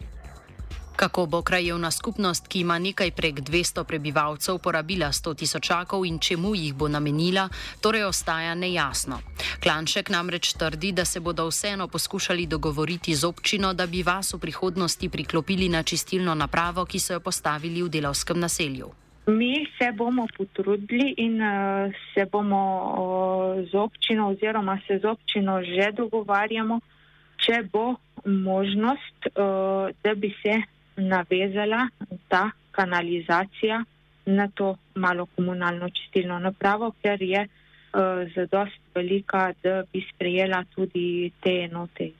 Kako 0.97 1.25
bo 1.25 1.41
krajevna 1.41 1.91
skupnost, 1.91 2.47
ki 2.47 2.59
ima 2.59 2.79
nekaj 2.79 3.11
prek 3.11 3.39
200 3.45 3.83
prebivalcev, 3.83 4.57
porabila 4.57 5.11
100 5.13 5.35
tisočakov 5.37 6.05
in 6.05 6.17
čemu 6.19 6.55
jih 6.55 6.73
bo 6.73 6.87
namenila, 6.89 7.49
torej 7.81 8.07
ostaja 8.09 8.55
nejasno. 8.55 9.19
Klanšek 9.63 10.09
namreč 10.09 10.53
trdi, 10.57 10.91
da 10.91 11.05
se 11.05 11.19
bodo 11.19 11.45
vseeno 11.47 11.87
poskušali 11.87 12.47
dogovoriti 12.49 13.13
z 13.15 13.27
občino, 13.29 13.73
da 13.73 13.85
bi 13.85 14.01
vas 14.03 14.33
v 14.33 14.39
prihodnosti 14.39 15.09
priklopili 15.09 15.69
na 15.69 15.83
čistilno 15.83 16.33
napravo, 16.33 16.85
ki 16.85 16.99
so 16.99 17.13
jo 17.13 17.19
postavili 17.19 17.83
v 17.83 17.89
delovskem 17.89 18.39
naselju. 18.39 18.89
Mi 19.27 19.67
se 19.77 19.91
bomo 19.91 20.25
potrudili 20.37 21.13
in 21.17 21.37
uh, 21.41 21.93
se 22.13 22.25
bomo 22.25 22.63
uh, 23.61 23.69
z 23.69 23.75
občino 23.75 24.29
oziroma 24.29 24.79
se 24.87 24.97
z 24.97 25.05
občino 25.05 25.61
že 25.61 25.91
dogovarjamo, 25.91 26.79
če 27.37 27.69
bo 27.71 27.95
možnost, 28.25 29.29
uh, 29.29 29.93
da 30.03 30.15
bi 30.15 30.33
se 30.41 30.57
navezala 30.97 31.87
ta 32.27 32.51
kanalizacija 32.71 33.83
na 34.25 34.47
to 34.55 34.75
malo 34.95 35.25
komunalno 35.25 35.89
čistilno 35.89 36.39
napravo, 36.39 36.91
ker 37.01 37.21
je 37.21 37.47
uh, 37.47 38.31
zadost 38.35 38.79
velika, 38.95 39.53
da 39.63 39.83
bi 39.93 40.05
sprejela 40.13 40.63
tudi 40.75 41.31
te 41.43 41.61
enote. 41.69 42.11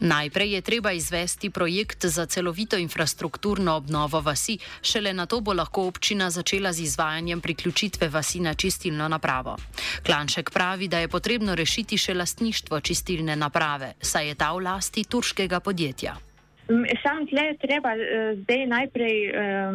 Najprej 0.00 0.52
je 0.52 0.60
treba 0.60 0.92
izvesti 0.92 1.50
projekt 1.50 2.06
za 2.06 2.26
celovito 2.26 2.76
infrastrukturno 2.76 3.74
obnovo 3.76 4.20
vasi, 4.20 4.58
šele 4.82 5.12
na 5.12 5.26
to 5.26 5.40
bo 5.40 5.52
lahko 5.52 5.86
občina 5.86 6.30
začela 6.30 6.72
z 6.72 6.80
izvajanjem 6.80 7.40
priključitve 7.40 8.08
vasi 8.08 8.40
na 8.40 8.54
čistilno 8.54 9.08
napravo. 9.08 9.56
Klanšek 10.06 10.50
pravi, 10.50 10.88
da 10.88 10.98
je 10.98 11.08
potrebno 11.08 11.54
rešiti 11.54 11.98
še 11.98 12.14
lastništvo 12.14 12.80
čistilne 12.80 13.36
naprave, 13.36 13.92
saj 14.00 14.28
je 14.28 14.34
ta 14.34 14.52
v 14.52 14.64
lasti 14.64 15.04
turškega 15.04 15.60
podjetja. 15.60 16.29
Sam 17.02 17.26
tle 17.26 17.42
je 17.44 17.56
treba 17.58 17.94
eh, 17.96 18.36
zdaj 18.42 18.66
najprej, 18.66 19.16
eh, 19.26 19.72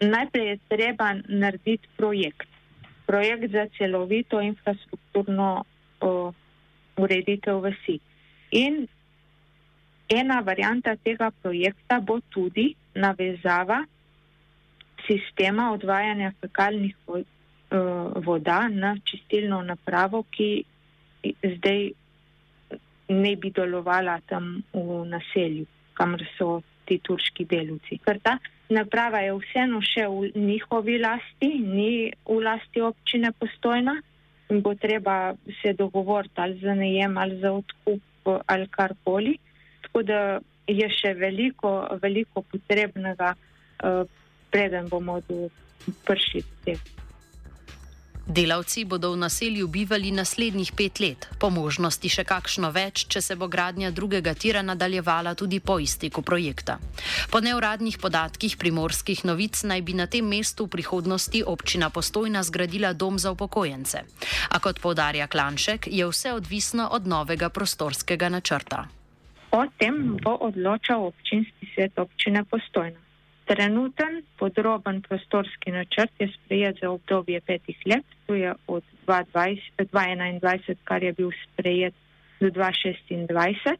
najprej 0.00 0.46
je 0.48 0.58
treba 0.68 1.14
narediti 1.28 1.88
projekt. 1.96 2.48
Projekt 3.06 3.52
za 3.52 3.66
celovito 3.78 4.40
infrastrukturno 4.40 5.64
ureditev 6.96 7.60
vasi. 7.60 7.98
In 8.50 8.86
ena 10.08 10.40
varijanta 10.40 10.96
tega 10.96 11.30
projekta 11.42 12.00
bo 12.00 12.20
tudi 12.20 12.74
navezava 12.94 13.84
sistema 15.06 15.72
odvajanja 15.72 16.32
fekalnih 16.40 16.96
eh, 17.08 17.24
voda 18.24 18.68
na 18.68 18.96
čistilno 19.04 19.62
napravo, 19.62 20.24
ki 20.30 20.64
zdaj 21.56 21.90
ne 23.08 23.36
bi 23.36 23.50
delovala 23.50 24.20
tam 24.28 24.62
v 24.72 25.04
naselju 25.08 25.66
kamor 25.98 26.22
so 26.36 26.60
ti 26.88 26.98
turški 27.04 27.44
deluci. 27.48 27.98
Ker 28.04 28.20
ta 28.24 28.38
naprava 28.72 29.20
je 29.24 29.34
vseeno 29.42 29.80
še 29.84 30.06
v 30.08 30.30
njihovi 30.36 30.98
lasti, 31.02 31.50
ni 31.60 31.90
v 32.28 32.38
lasti 32.44 32.84
občine 32.84 33.32
postojna 33.36 33.98
in 34.48 34.62
bo 34.64 34.72
treba 34.74 35.34
se 35.60 35.74
dogovoriti 35.76 36.40
ali 36.40 36.60
za 36.62 36.74
najem 36.74 37.18
ali 37.18 37.40
za 37.40 37.52
odkup 37.52 38.32
ali 38.46 38.68
karkoli. 38.70 39.36
Tako 39.82 40.02
da 40.02 40.20
je 40.68 40.88
še 40.92 41.14
veliko, 41.16 41.72
veliko 42.02 42.42
potrebnega, 42.44 43.34
uh, 43.34 44.04
preden 44.52 44.88
bomo 44.88 45.20
prišli 46.04 46.44
do 46.44 46.56
tega. 46.64 47.07
Delavci 48.28 48.84
bodo 48.84 49.16
v 49.16 49.24
naselju 49.24 49.68
bivali 49.72 50.10
naslednjih 50.12 50.72
pet 50.76 51.00
let, 51.00 51.28
po 51.40 51.48
možnosti 51.48 52.10
še 52.12 52.26
kakšno 52.28 52.68
več, 52.76 53.06
če 53.08 53.22
se 53.24 53.36
bo 53.40 53.48
gradnja 53.48 53.88
drugega 53.88 54.34
tira 54.36 54.60
nadaljevala 54.60 55.32
tudi 55.32 55.62
po 55.64 55.78
izteku 55.80 56.20
projekta. 56.20 56.76
Po 57.32 57.40
neuradnih 57.40 57.96
podatkih 57.96 58.58
primorskih 58.60 59.24
novic 59.24 59.64
naj 59.64 59.80
bi 59.80 59.96
na 59.96 60.04
tem 60.12 60.28
mestu 60.28 60.68
v 60.68 60.76
prihodnosti 60.76 61.40
občina 61.40 61.88
postojna 61.88 62.44
zgradila 62.44 62.92
dom 62.92 63.16
za 63.16 63.32
upokojence. 63.32 64.04
A 64.52 64.60
kot 64.60 64.76
povdarja 64.84 65.24
Klanšek, 65.24 65.88
je 65.88 66.04
vse 66.04 66.36
odvisno 66.36 66.92
od 66.92 67.08
novega 67.08 67.48
prostorskega 67.48 68.28
načrta. 68.28 68.84
O 69.56 69.64
tem 69.80 70.20
bo 70.20 70.36
odločal 70.44 71.08
občinski 71.08 71.72
svet 71.72 71.96
občine 71.96 72.44
postojna. 72.44 73.07
Trenuten 73.48 74.22
podroben 74.36 75.00
prostorski 75.02 75.70
načrt 75.72 76.12
je 76.18 76.28
sprejet 76.28 76.76
za 76.82 76.90
obdobje 76.90 77.40
petih 77.40 77.78
let, 77.86 78.04
to 78.26 78.34
je 78.34 78.52
od 78.66 78.84
2021, 79.06 80.74
kar 80.84 81.02
je 81.02 81.12
bil 81.12 81.30
sprejet 81.44 81.94
do 82.40 82.50
2026. 82.50 83.76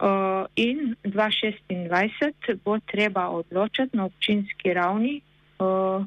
Uh, 0.00 0.46
in 0.56 0.96
2026 1.04 2.56
bo 2.64 2.78
treba 2.80 3.28
odločiti 3.28 3.96
na 3.96 4.04
občinski 4.04 4.72
ravni, 4.72 5.20
uh, 5.58 6.00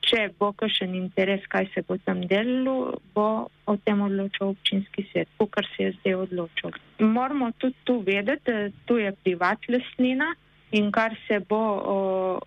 če 0.00 0.28
bo 0.38 0.52
kakšen 0.52 0.94
interes, 0.94 1.42
kaj 1.50 1.66
se 1.74 1.82
bo 1.88 1.98
tam 1.98 2.22
delalo, 2.30 2.94
bo 3.14 3.48
o 3.66 3.76
tem 3.84 4.00
odločil 4.00 4.54
občinski 4.54 5.08
svet, 5.10 5.28
kar 5.50 5.66
se 5.74 5.82
je 5.82 5.92
zdaj 5.98 6.14
odločil. 6.14 6.70
Moramo 6.98 7.50
tudi 7.58 7.74
tu 7.84 7.98
vedeti, 8.06 8.52
da 8.52 8.70
tu 8.86 9.02
je 9.02 9.10
privat 9.24 9.66
lesnina 9.68 10.30
in 10.70 10.90
kar 10.92 11.16
se 11.26 11.38
bo 11.40 11.60
o, 11.94 11.96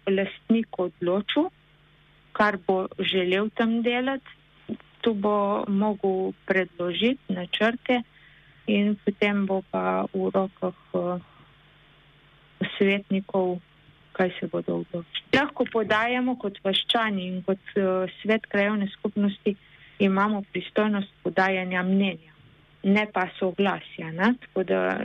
lastnik 0.07 0.79
odločil, 0.79 1.49
kar 2.31 2.57
bo 2.67 2.87
želel 2.99 3.49
tam 3.55 3.81
delati, 3.81 4.37
tu 5.01 5.13
bo 5.13 5.65
mogel 5.67 6.33
predložiti 6.45 7.33
načrte 7.33 8.01
in 8.67 8.95
potem 9.05 9.45
bo 9.45 9.61
pa 9.71 10.05
v 10.13 10.29
rokah 10.29 10.77
o, 10.93 11.19
svetnikov, 12.77 13.57
kaj 14.13 14.29
se 14.39 14.47
bodo 14.47 14.83
odločili. 14.85 15.27
Lahko 15.33 15.65
podajamo 15.71 16.37
kot 16.37 16.61
vaščani 16.63 17.27
in 17.27 17.41
kot 17.41 17.77
o, 17.77 18.05
svet 18.21 18.45
krajovne 18.45 18.87
skupnosti 18.93 19.55
imamo 19.99 20.43
pristojnost 20.53 21.09
podajanja 21.23 21.83
mnenja 21.83 22.30
ne 22.83 23.07
pa 23.13 23.27
soglasja. 23.39 24.11
Ne? 24.11 24.33
Da, 24.55 24.99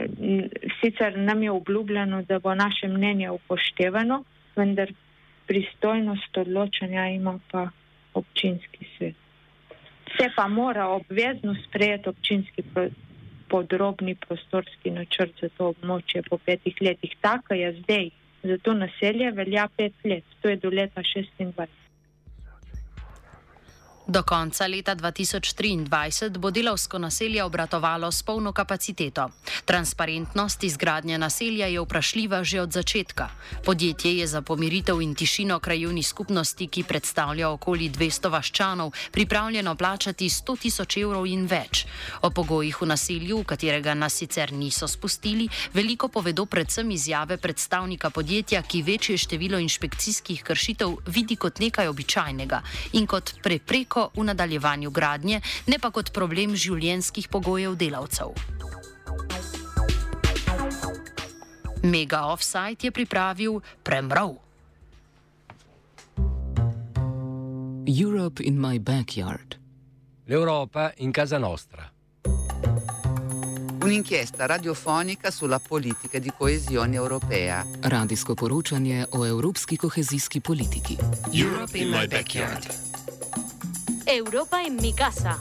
sicer 0.81 1.17
nam 1.17 1.43
je 1.43 1.51
obljubljeno, 1.51 2.21
da 2.21 2.39
bo 2.39 2.55
naše 2.55 2.87
mnenje 2.87 3.31
upoštevano, 3.31 4.23
vendar 4.55 4.91
pristojnost 5.47 6.37
odločanja 6.37 7.07
ima 7.07 7.39
pa 7.51 7.69
občinski 8.13 8.85
svet. 8.97 9.15
Se 10.17 10.29
pa 10.35 10.47
mora 10.47 10.87
obvezno 10.87 11.55
sprejeti 11.67 12.09
občinski 12.09 12.63
pro, 12.73 12.87
podrobni 13.49 14.15
prostorski 14.15 14.91
načrt 14.91 15.31
za 15.41 15.49
to 15.57 15.73
območje 15.73 16.23
po 16.29 16.37
petih 16.37 16.75
letih. 16.81 17.15
Tako 17.21 17.53
je 17.53 17.73
zdaj. 17.81 18.09
Za 18.43 18.57
to 18.63 18.73
naselje 18.73 19.31
velja 19.31 19.67
pet 19.77 19.93
let, 20.03 20.23
to 20.41 20.49
je 20.49 20.55
do 20.55 20.69
leta 20.69 21.01
26. 21.01 21.65
Do 24.07 24.23
konca 24.23 24.67
leta 24.67 24.95
2023 24.95 26.37
bo 26.39 26.51
delavsko 26.51 26.95
naselje 26.97 27.43
obratovalo 27.43 28.11
s 28.11 28.23
polno 28.23 28.53
kapaciteto. 28.53 29.29
Transparentnost 29.65 30.63
izgradnje 30.63 31.17
naselja 31.17 31.67
je 31.67 31.81
vprašljiva 31.81 32.43
že 32.43 32.61
od 32.61 32.71
začetka. 32.71 33.29
Podjetje 33.65 34.17
je 34.17 34.27
za 34.27 34.41
pomiritev 34.41 35.01
in 35.01 35.15
tišino 35.15 35.59
krajovni 35.59 36.03
skupnosti, 36.03 36.67
ki 36.67 36.83
predstavlja 36.83 37.49
okoli 37.49 37.89
200 37.89 38.31
vaščanov, 38.31 38.93
pripravljeno 39.11 39.75
plačati 39.75 40.29
100 40.29 40.57
tisoč 40.59 40.97
evrov 40.97 41.27
in 41.27 41.43
več. 41.45 41.85
O 42.21 42.29
pogojih 42.29 42.81
v 42.81 42.87
naselju, 42.87 43.41
v 43.41 43.43
katerega 43.43 43.93
nas 43.93 44.13
sicer 44.13 44.53
niso 44.53 44.87
spustili, 44.87 45.49
veliko 45.73 46.07
povedo 46.07 46.45
predvsem 46.45 46.91
izjave 46.91 47.37
predstavnika 47.37 48.09
podjetja, 48.09 48.61
ki 48.61 48.81
večje 48.87 49.17
število 49.17 49.59
inšpekcijskih 49.59 50.43
kršitev 50.43 50.95
vidi 51.11 51.35
kot 51.35 51.59
nekaj 51.59 51.87
običajnega 51.87 52.63
in 52.93 53.07
kot 53.07 53.35
prepreko 53.43 53.96
veliko 53.97 54.11
v 54.15 54.23
nadaljevanju 54.23 54.91
gradnje, 54.91 55.41
ne 55.67 55.79
pa 55.79 55.91
kot 55.91 56.13
problem 56.13 56.55
življenjskih 56.55 57.29
pogojev 57.29 57.75
delavcev. 57.75 58.33
Mega 61.83 62.25
Offside 62.33 62.83
je 62.83 62.91
pripravil 62.91 63.61
Premrov. 63.83 64.37
Europe 67.87 68.43
in 68.43 68.59
my 68.59 68.79
backyard. 68.79 69.55
L'Europa 70.27 70.91
in 70.97 71.11
casa 71.11 71.37
nostra. 71.37 71.87
Un'inchiesta 73.79 74.45
radiofonica 74.45 75.31
sulla 75.31 75.59
politica 75.59 76.19
di 76.19 76.29
coesione 76.35 76.95
europea. 76.95 77.63
Radijsko 77.79 78.35
poročanje 78.35 79.05
o 79.11 79.25
evropski 79.25 79.77
kohezijski 79.77 80.41
politiki. 80.41 80.97
Europe 81.31 81.77
in 81.77 81.87
my 81.87 82.07
backyard. 82.07 82.86
Europa 84.07 84.63
en 84.63 84.75
mi 84.75 84.93
casa. 84.93 85.35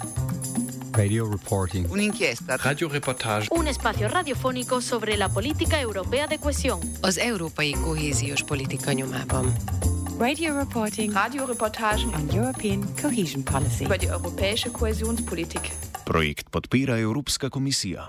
Radio 0.93 1.31
reporting. 1.31 1.87
Un'inchiesta. 1.89 2.57
Radioreportage. 2.57 3.47
Un 3.53 3.69
espacio 3.69 4.09
radiofónico 4.09 4.81
sobre 4.81 5.17
la 5.17 5.29
política 5.29 5.81
europea 5.81 6.27
de 6.27 6.39
cohesión. 6.39 6.81
Az 7.03 7.17
európai 7.17 7.71
kohéziós 7.87 8.43
politika 8.43 8.93
nyomában. 8.93 9.45
Radio 10.19 10.59
reporting. 10.59 11.13
Radioreportagen 11.15 12.11
on 12.19 12.25
European 12.41 12.81
Cohesion 13.03 13.43
Policy. 13.45 13.85
Über 13.85 13.99
die 13.99 14.11
europäische 14.11 14.69
Kohäsionspolitik. 14.73 15.65
Projekt 16.05 16.47
podpira 16.51 16.99
Evropska 16.99 17.49
komisija. 17.51 18.03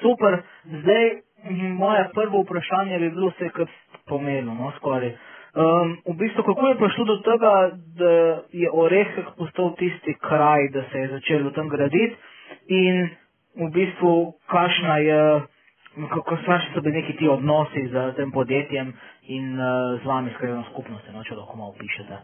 Super. 0.00 0.32
Zdaj, 0.64 1.04
moje 1.84 2.02
prvo 2.16 2.42
vprašanje 2.44 2.98
bi 2.98 3.10
bilo 3.10 3.28
vse, 3.28 3.46
kar 3.56 3.68
pomenilo, 4.08 4.54
no, 4.54 4.72
skoraj. 4.78 5.12
Um, 5.52 6.00
v 6.06 6.16
bistvu, 6.16 6.42
kako 6.42 6.66
je 6.66 6.80
prišlo 6.80 7.04
do 7.04 7.16
tega, 7.28 7.76
da 8.00 8.12
je 8.56 8.68
Orehek 8.72 9.36
postal 9.36 9.74
tisti 9.76 10.14
kraj, 10.16 10.68
da 10.72 10.82
se 10.92 10.98
je 10.98 11.08
začelo 11.08 11.50
tam 11.50 11.68
graditi 11.68 12.16
in 12.72 13.10
v 13.60 13.68
bistvu, 13.68 14.32
kakšna 14.48 14.96
je, 14.98 15.40
kako 16.08 16.36
so 16.72 16.80
bili 16.80 17.02
neki 17.02 17.16
ti 17.16 17.28
odnosi 17.28 17.88
z 17.92 18.14
tem 18.16 18.32
podjetjem 18.32 18.96
in 19.28 19.60
uh, 19.60 20.00
z 20.00 20.04
vami, 20.06 20.30
s 20.32 20.40
krajovno 20.40 20.64
skupnostjo, 20.72 21.12
no, 21.12 21.24
če 21.24 21.36
lahko 21.36 21.56
malo 21.56 21.76
opišete. 21.76 22.16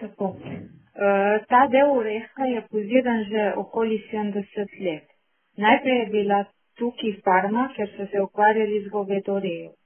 Tako. 0.00 0.24
Uh, 0.24 1.40
ta 1.48 1.64
del 1.72 1.96
Orehka 1.96 2.44
je 2.44 2.60
pozidan 2.68 3.24
že 3.24 3.52
okoli 3.56 4.04
70 4.12 4.84
let. 4.84 5.08
Najprej 5.56 5.98
je 5.98 6.06
bila 6.12 6.44
tukaj 6.76 7.20
farma, 7.24 7.70
ker 7.76 7.88
so 7.96 8.04
se 8.12 8.20
ukvarjali 8.20 8.84
z 8.84 8.92
govedorejo. 8.92 9.79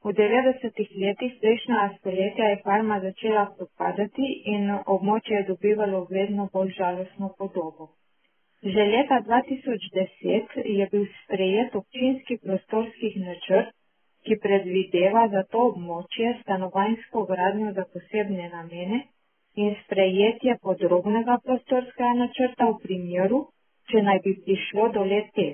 V 0.00 0.12
90-ih 0.16 0.90
letih 0.96 1.32
prejšnjega 1.40 1.88
stoletja 1.98 2.46
je 2.50 2.60
farma 2.64 2.96
začela 3.00 3.42
propadati 3.56 4.28
in 4.52 4.70
območje 4.94 5.34
je 5.36 5.48
dobivalo 5.48 6.00
vedno 6.10 6.46
bolj 6.54 6.70
žalostno 6.78 7.28
podobo. 7.40 7.90
Že 8.64 8.86
leta 8.94 9.20
2010 9.26 10.56
je 10.78 10.88
bil 10.92 11.04
sprejet 11.18 11.76
občinski 11.82 12.38
prostorski 12.46 13.12
načrt, 13.26 13.76
ki 14.24 14.40
predvideva 14.46 15.28
za 15.34 15.42
to 15.52 15.68
območje 15.68 16.32
stanovanjsko 16.42 17.28
gradnjo 17.32 17.76
za 17.76 17.84
posebne 17.92 18.48
namene 18.56 19.04
in 19.56 19.76
sprejetje 19.84 20.56
podrobnega 20.64 21.40
prostorskega 21.44 22.14
načrta 22.24 22.72
v 22.72 22.80
primeru, 22.86 23.46
če 23.92 24.02
naj 24.08 24.24
bi 24.24 24.38
prišlo 24.44 24.92
do 24.96 25.04
lete. 25.12 25.48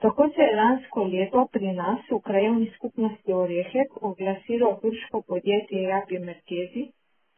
Tako 0.00 0.28
se 0.34 0.42
je 0.42 0.56
lansko 0.56 1.02
leto 1.12 1.40
pri 1.52 1.72
nas 1.72 2.06
v 2.10 2.18
krajovni 2.28 2.68
skupnosti 2.76 3.32
Orehek 3.32 3.98
oglasilo 4.02 4.70
turško 4.82 5.20
podjetje 5.28 5.82
Japi 5.82 6.18
Merkezi, 6.18 6.84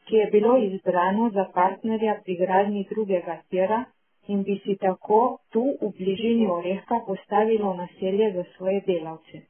ki 0.07 0.17
je 0.17 0.27
bilo 0.35 0.53
izbrano 0.67 1.31
za 1.31 1.45
partnerja 1.55 2.15
pri 2.25 2.37
gradnji 2.37 2.85
drugega 2.91 3.37
tira 3.51 3.81
in 4.29 4.43
bi 4.43 4.61
si 4.65 4.77
tako 4.77 5.21
tu 5.53 5.65
v 5.83 5.91
bližini 5.99 6.47
Orehka 6.47 7.01
postavilo 7.07 7.75
naselje 7.75 8.33
za 8.33 8.45
svoje 8.57 8.81
delavce. 8.87 9.43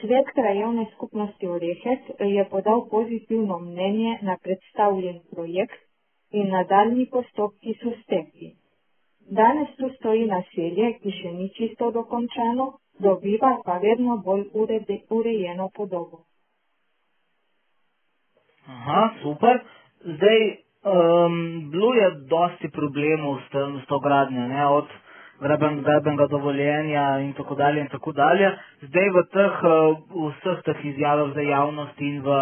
Svet 0.00 0.26
krajovne 0.34 0.86
skupnosti 0.94 1.48
Orehek 1.48 2.00
je 2.20 2.48
podal 2.50 2.88
pozitivno 2.90 3.58
mnenje 3.58 4.18
na 4.22 4.36
predstavljen 4.42 5.20
projekt 5.30 5.82
in 6.30 6.50
nadaljni 6.50 7.06
postopki 7.10 7.74
so 7.82 7.92
stekli. 8.02 8.56
Danes 9.30 9.68
tu 9.76 9.88
stoji 9.98 10.24
naselje, 10.26 10.92
ki 11.02 11.10
še 11.12 11.32
ni 11.36 11.50
čisto 11.56 11.90
dokončano, 11.92 12.78
dobiva 12.98 13.58
pa 13.64 13.76
vedno 13.82 14.16
bolj 14.24 14.46
urede, 14.54 15.02
urejeno 15.10 15.68
podobo. 15.76 16.22
Aha, 18.68 19.02
super. 19.22 19.60
Zdaj, 20.04 20.40
um, 20.84 21.36
bilo 21.72 21.92
je 21.94 22.08
dosti 22.32 22.72
problemov 22.72 23.40
s, 23.44 23.50
tem, 23.52 23.76
s 23.82 23.86
to 23.88 24.00
gradnjo, 24.00 24.48
ne, 24.48 24.66
od 24.66 24.88
grebenega 25.40 26.26
dovoljenja 26.26 27.20
in 27.20 27.32
tako 27.32 27.54
dalje 27.54 27.80
in 27.80 27.88
tako 27.92 28.12
dalje. 28.12 28.50
Zdaj 28.88 29.10
v 29.16 29.24
teh, 29.32 29.62
uh, 29.64 30.32
vseh 30.32 30.62
teh 30.64 30.84
izjavah 30.94 31.34
za 31.34 31.44
javnost 31.44 32.00
in 32.00 32.22
v 32.24 32.40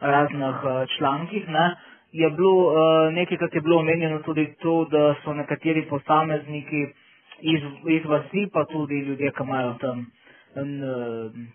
raznih 0.00 0.64
uh, 0.64 0.84
člankih, 0.98 1.48
ne, 1.48 1.66
je 2.12 2.30
bilo 2.30 2.54
uh, 2.66 3.12
nekaj, 3.14 3.38
kar 3.38 3.48
je 3.52 3.60
bilo 3.60 3.78
omenjeno 3.78 4.18
tudi 4.18 4.54
to, 4.62 4.84
da 4.90 5.14
so 5.24 5.34
nekateri 5.34 5.88
posamezniki 5.88 6.86
iz, 7.40 7.60
iz 7.88 8.04
vasi, 8.04 8.48
pa 8.52 8.64
tudi 8.64 8.98
ljudje, 8.98 9.30
ki 9.30 9.42
imajo 9.42 9.74
tam 9.80 10.06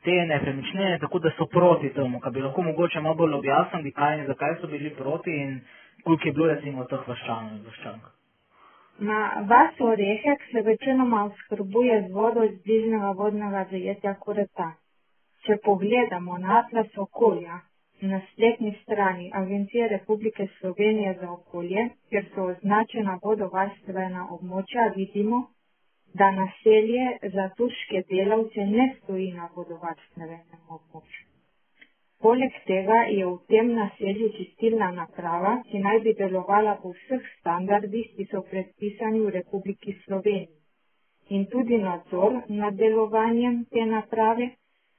te 0.04 0.26
nepremičnine, 0.28 1.00
tako 1.00 1.20
da 1.20 1.32
so 1.38 1.46
proti 1.46 1.94
temu, 1.94 2.20
kar 2.20 2.32
bi 2.32 2.42
lahko 2.42 2.62
mogoče 2.62 3.00
malo 3.02 3.16
bolj 3.16 3.34
objasnili, 3.34 3.92
kaj 3.92 4.20
in 4.20 4.28
zakaj 4.28 4.56
so 4.62 4.68
bili 4.68 4.89
proti 4.89 5.32
in 5.32 5.62
koliko 6.04 6.28
je 6.28 6.34
bilo 6.34 6.48
recimo 6.48 6.86
teh 6.86 7.08
vaščanov 7.08 7.52
in 7.58 7.66
vaščank. 7.66 8.04
Na 9.00 9.20
vas 9.50 9.80
orehek 9.80 10.42
se 10.52 10.62
večinoma 10.62 11.24
oskrbuje 11.26 12.02
z 12.08 12.13
vodo 12.13 12.44
iz 12.44 12.63
bližnjega 12.66 13.12
vodnega 13.12 13.66
zajetja 13.72 14.13
Kureta. 14.20 14.72
Če 15.46 15.58
pogledamo 15.63 16.38
na 16.38 16.60
atlas 16.60 16.98
okolja, 16.98 17.60
na 18.04 18.22
spletni 18.32 18.76
strani 18.84 19.32
Agencije 19.34 19.88
Republike 19.88 20.48
Slovenije 20.60 21.18
za 21.22 21.32
okolje, 21.32 21.89
kjer 22.10 22.26
so 22.36 22.46
označena 22.54 23.20
vodovarstvena 23.24 24.28
območja, 24.36 24.88
vidimo, 24.96 25.44
da 26.13 26.32
naselje 26.32 27.06
za 27.36 27.50
turške 27.58 28.04
delavce 28.10 28.66
ne 28.66 28.96
stoji 28.98 29.32
na 29.34 29.50
vodovarstvenem 29.56 30.42
območju. 30.70 31.24
Poleg 32.24 32.58
tega 32.68 32.98
je 33.12 33.26
v 33.26 33.38
tem 33.52 33.72
naselju 33.76 34.28
čistilna 34.38 34.92
naprava, 34.98 35.54
ki 35.70 35.80
naj 35.86 36.00
bi 36.04 36.13
delovala 36.20 36.76
po 36.84 36.94
vseh 36.98 37.24
standardih, 37.39 38.12
ki 38.16 38.28
so 38.32 38.42
predpisani 38.52 39.20
v 39.20 39.34
Republiki 39.39 39.96
Sloveniji. 40.04 40.60
In 41.30 41.46
tudi 41.52 41.78
nadzor 41.78 42.42
nad 42.50 42.76
delovanjem 42.76 43.66
te 43.72 43.86
naprave 43.86 44.50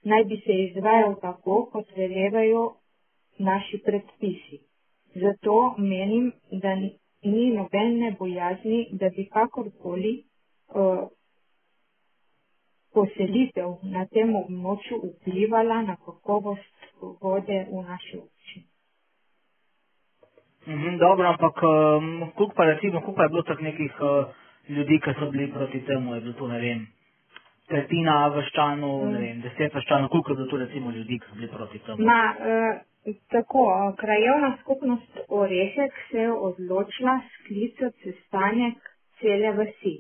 naj 0.05 0.25
bi 0.25 0.37
se 0.47 0.55
izvajal 0.65 1.15
tako, 1.21 1.65
kot 1.73 1.97
veljevajo 1.97 2.65
naši 3.39 3.81
predpisi. 3.85 4.59
Zato 5.15 5.75
menim, 5.79 6.33
da 6.53 6.75
ni 7.23 7.51
nobene 7.51 8.17
bojazni, 8.19 8.89
da 8.93 9.09
bi 9.09 9.29
kakorkoli 9.33 10.15
uh, 10.75 11.09
poselitev 12.95 13.79
na 13.95 14.07
tem 14.07 14.37
območju 14.37 15.01
vplivala 15.03 15.83
na 15.83 15.97
kakovost 15.97 17.03
vode 17.23 17.67
v 17.71 17.83
naši 17.89 18.19
občini. 18.19 18.67
Mhm, 20.67 20.97
dobro, 20.99 21.29
ampak 21.29 21.63
um, 21.63 22.31
koliko 22.35 22.55
pa 22.57 22.65
recimo, 22.65 23.01
koliko 23.01 23.23
je 23.23 23.29
bilo 23.29 23.43
tak 23.43 23.61
nekih 23.61 23.93
uh, 24.01 24.27
ljudi, 24.69 25.01
ki 25.01 25.13
so 25.19 25.31
bili 25.31 25.53
proti 25.53 25.81
temu, 25.85 26.15
je 26.15 26.21
bilo 26.21 26.33
to, 26.39 26.49
ne 26.49 26.61
vem, 26.61 26.87
tretjina 27.69 28.29
vrščanov, 28.29 29.05
mm. 29.05 29.13
ne 29.13 29.21
vem, 29.21 29.43
deset 29.45 29.75
vrščanov, 29.75 30.09
koliko 30.09 30.33
je 30.33 30.37
bilo 30.37 30.49
to 30.51 30.57
recimo 30.57 30.91
ljudi, 30.91 31.19
ki 31.19 31.29
so 31.29 31.37
bili 31.37 31.51
proti 31.53 31.79
temu? 31.79 32.07
Ma, 32.07 32.21
uh, 32.33 32.81
Tako, 33.31 33.95
krajovna 33.99 34.57
skupnost 34.61 35.19
Orehek 35.29 35.93
se 36.11 36.19
je 36.19 36.33
odločila 36.33 37.21
sklicati 37.35 37.97
sestanek 38.03 38.79
cele 39.21 39.53
vasi. 39.53 39.97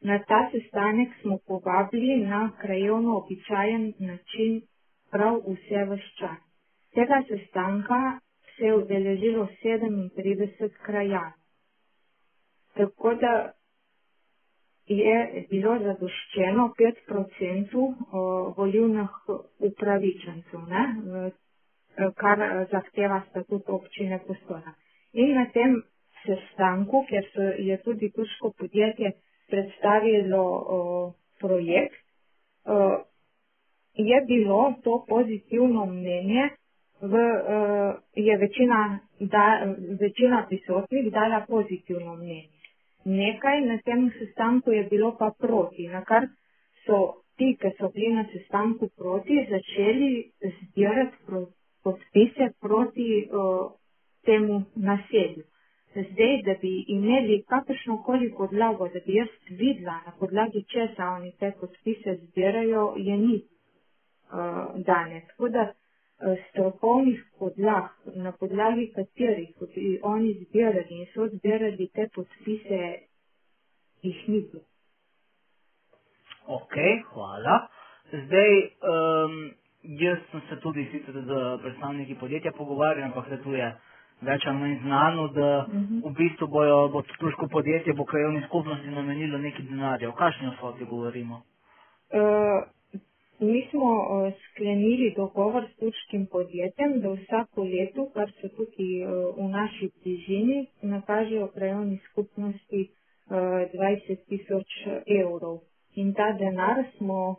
Na 0.00 0.18
ta 0.28 0.48
sestanek 0.52 1.08
smo 1.20 1.38
povabili 1.46 2.16
na 2.16 2.50
krajovno 2.60 3.18
običajen 3.18 3.92
način 3.98 4.60
prav 5.10 5.36
vse 5.48 5.84
vrščane. 5.84 6.40
Tega 6.94 7.22
sestanka 7.28 8.20
se 8.56 8.64
je 8.64 8.76
udeležilo 8.76 9.48
37 9.64 10.70
krajanov. 10.82 11.32
Tako 12.76 13.14
da 13.14 13.52
je 14.86 15.46
bilo 15.50 15.78
zadoščeno 15.78 16.72
5% 16.78 18.54
volivnih 18.56 19.10
upravičencev, 19.58 20.60
ne, 20.68 20.84
kar 22.16 22.42
zahteva 22.70 23.22
statut 23.30 23.68
občine 23.68 24.18
Postojna. 24.26 24.74
In 25.12 25.34
na 25.34 25.46
tem 25.52 25.82
sestanku, 26.26 27.04
ker 27.08 27.24
so, 27.34 27.42
je 27.58 27.76
tudi 27.84 28.10
turško 28.10 28.52
podjetje 28.58 29.12
predstavilo 29.50 30.42
o, 30.76 30.80
projekt, 31.40 32.02
o, 32.64 33.04
je 33.94 34.20
bilo 34.26 34.74
to 34.84 35.04
pozitivno 35.08 35.86
mnenje, 35.86 36.50
v, 37.00 37.14
o, 37.14 37.94
je 38.14 38.36
večina, 38.36 38.98
da, 39.20 39.46
večina 40.00 40.44
prisotnih 40.48 41.12
dala 41.12 41.44
pozitivno 41.48 42.16
mnenje 42.16 42.56
nekaj 43.06 43.60
na 43.60 43.78
tem 43.84 44.10
sestanku 44.18 44.72
je 44.72 44.82
bilo 44.84 45.16
pa 45.18 45.30
proti, 45.38 45.88
na 45.88 46.04
kar 46.04 46.26
so 46.86 47.22
ti, 47.38 47.54
ki 47.60 47.70
so 47.78 47.90
bili 47.94 48.14
na 48.14 48.24
sestanku 48.32 48.88
proti, 48.96 49.46
začeli 49.50 50.10
zbirati 50.42 51.16
pro, 51.26 51.46
podpise 51.86 52.46
proti 52.60 53.28
o, 53.32 53.44
temu 54.26 54.62
naselju. 54.74 55.44
Zdaj, 55.96 56.42
da 56.46 56.54
bi 56.62 56.84
imeli 56.88 57.42
kakršno 57.42 58.02
koli 58.02 58.34
podlago, 58.38 58.88
da 58.88 59.00
bi 59.06 59.14
jaz 59.14 59.28
videla, 59.48 60.00
na 60.06 60.12
podlagi 60.20 60.64
česa 60.72 61.04
oni 61.16 61.32
te 61.40 61.52
podpise 61.60 62.16
zbirajo, 62.22 62.94
je 62.96 63.16
ni 63.16 63.36
uh, 63.40 64.84
danes. 64.88 65.24
Tako 65.28 65.48
da 65.48 65.62
uh, 65.72 66.36
strokovnih 66.50 67.24
podlag, 67.38 67.88
na 68.14 68.32
podlagi 68.32 68.92
katerih 68.96 69.50
bi 69.74 69.98
oni 70.02 70.34
zbirali 70.40 71.00
in 71.00 71.06
so 71.14 71.28
zbirali 71.28 71.88
te 71.94 72.08
podpise, 72.14 72.80
jih 74.02 74.28
ni 74.28 74.40
bilo. 74.40 74.64
Ok, 76.46 76.74
hvala. 77.12 77.68
Zdaj, 78.12 78.52
um, 78.92 79.50
jaz 79.86 80.18
sem 80.30 80.40
se 80.48 80.56
tudi 80.60 80.88
sicer 80.92 81.14
z 81.14 81.58
predstavniki 81.62 82.14
podjetja 82.14 82.52
pogovarjal, 82.52 83.04
ampak 83.04 83.28
se 83.28 83.42
tu 83.42 83.52
je 83.52 83.74
več 84.20 84.46
ali 84.46 84.58
manj 84.58 84.78
znano, 84.82 85.28
da 85.28 85.66
uh 85.68 85.74
-huh. 85.74 86.10
v 86.10 86.14
bistvu 86.14 86.46
bojo, 86.46 86.88
bo 86.88 87.02
turško 87.02 87.48
podjetje, 87.48 87.92
bo 87.92 88.04
krajovni 88.04 88.42
skupnosti 88.46 88.88
namenilo 88.88 89.38
nekaj 89.38 89.64
denarja. 89.64 90.08
O 90.08 90.12
kakšni 90.12 90.50
vsoti 90.56 90.84
govorimo? 90.84 91.34
Uh, 91.34 92.62
mi 93.40 93.66
smo 93.70 93.90
uh, 93.92 94.32
sklenili 94.50 95.14
dogovor 95.16 95.64
s 95.72 95.76
turškim 95.76 96.26
podjetjem, 96.26 97.00
da 97.00 97.08
vsako 97.12 97.62
leto, 97.62 98.08
kar 98.14 98.30
so 98.40 98.48
tukaj 98.48 98.92
uh, 99.04 99.36
v 99.36 99.48
naši 99.48 99.90
bližini, 100.02 100.66
nakažejo 100.82 101.48
krajovni 101.48 101.98
skupnosti 102.10 102.90
20 103.30 104.16
tisoč 104.28 104.66
evrov. 105.06 105.58
In 105.94 106.14
ta 106.14 106.32
denar 106.32 106.84
smo, 106.96 107.36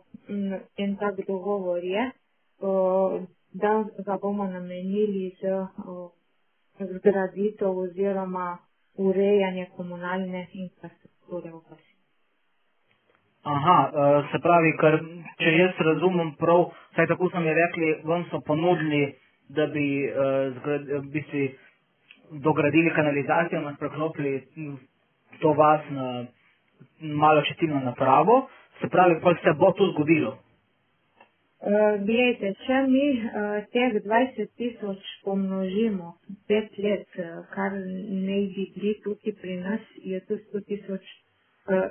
en 0.76 0.96
tak 0.96 1.14
dogovor 1.26 1.84
je, 1.84 2.10
da 3.52 3.84
ga 4.06 4.18
bomo 4.22 4.44
namenili 4.44 5.36
za 5.42 5.68
zgraditev 6.80 7.78
oziroma 7.78 8.58
urejanje 8.96 9.66
komunalne 9.76 10.46
infrastrukture 10.52 11.50
v 11.50 11.60
vasi. 11.70 11.94
Aha, 13.42 13.76
se 14.32 14.38
pravi, 14.42 14.72
ker 14.80 14.98
če 15.38 15.52
jaz 15.54 15.78
razumem 15.86 16.34
prav, 16.40 16.66
saj 16.96 17.06
tako 17.06 17.30
so 17.30 17.40
mi 17.40 17.54
rekli, 17.54 17.94
vam 18.04 18.24
so 18.30 18.40
ponudili, 18.40 19.14
da 19.48 19.66
bi 19.66 19.86
v 20.10 21.02
bistvu 21.12 21.46
dogradili 22.44 22.92
kanalizacijo, 22.94 23.60
nas 23.60 23.78
preklopili 23.78 24.42
to 25.40 25.52
vas 25.52 25.80
na 25.90 26.26
malo 27.00 27.42
četilno 27.42 27.80
napravo, 27.80 28.48
se 28.80 28.88
pravi, 28.88 29.20
pa 29.22 29.34
se 29.34 29.52
bo 29.58 29.72
to 29.72 29.86
zgodilo. 29.92 30.36
Uh, 31.58 31.96
glejte, 32.06 32.52
če 32.64 32.76
mi 32.86 33.04
uh, 33.18 33.64
teh 33.74 33.94
20 34.04 34.50
tisoč 34.60 35.08
pomnožimo 35.24 36.12
pet 36.46 36.76
let, 36.78 37.08
uh, 37.18 37.40
kar 37.54 37.74
ne 37.74 38.36
bi 38.54 38.66
bili 38.76 38.92
tukaj 39.02 39.34
pri 39.40 39.56
nas, 39.64 39.88
je 40.12 40.20
to 40.28 40.38
100 40.52 40.62
tisoč 40.68 41.08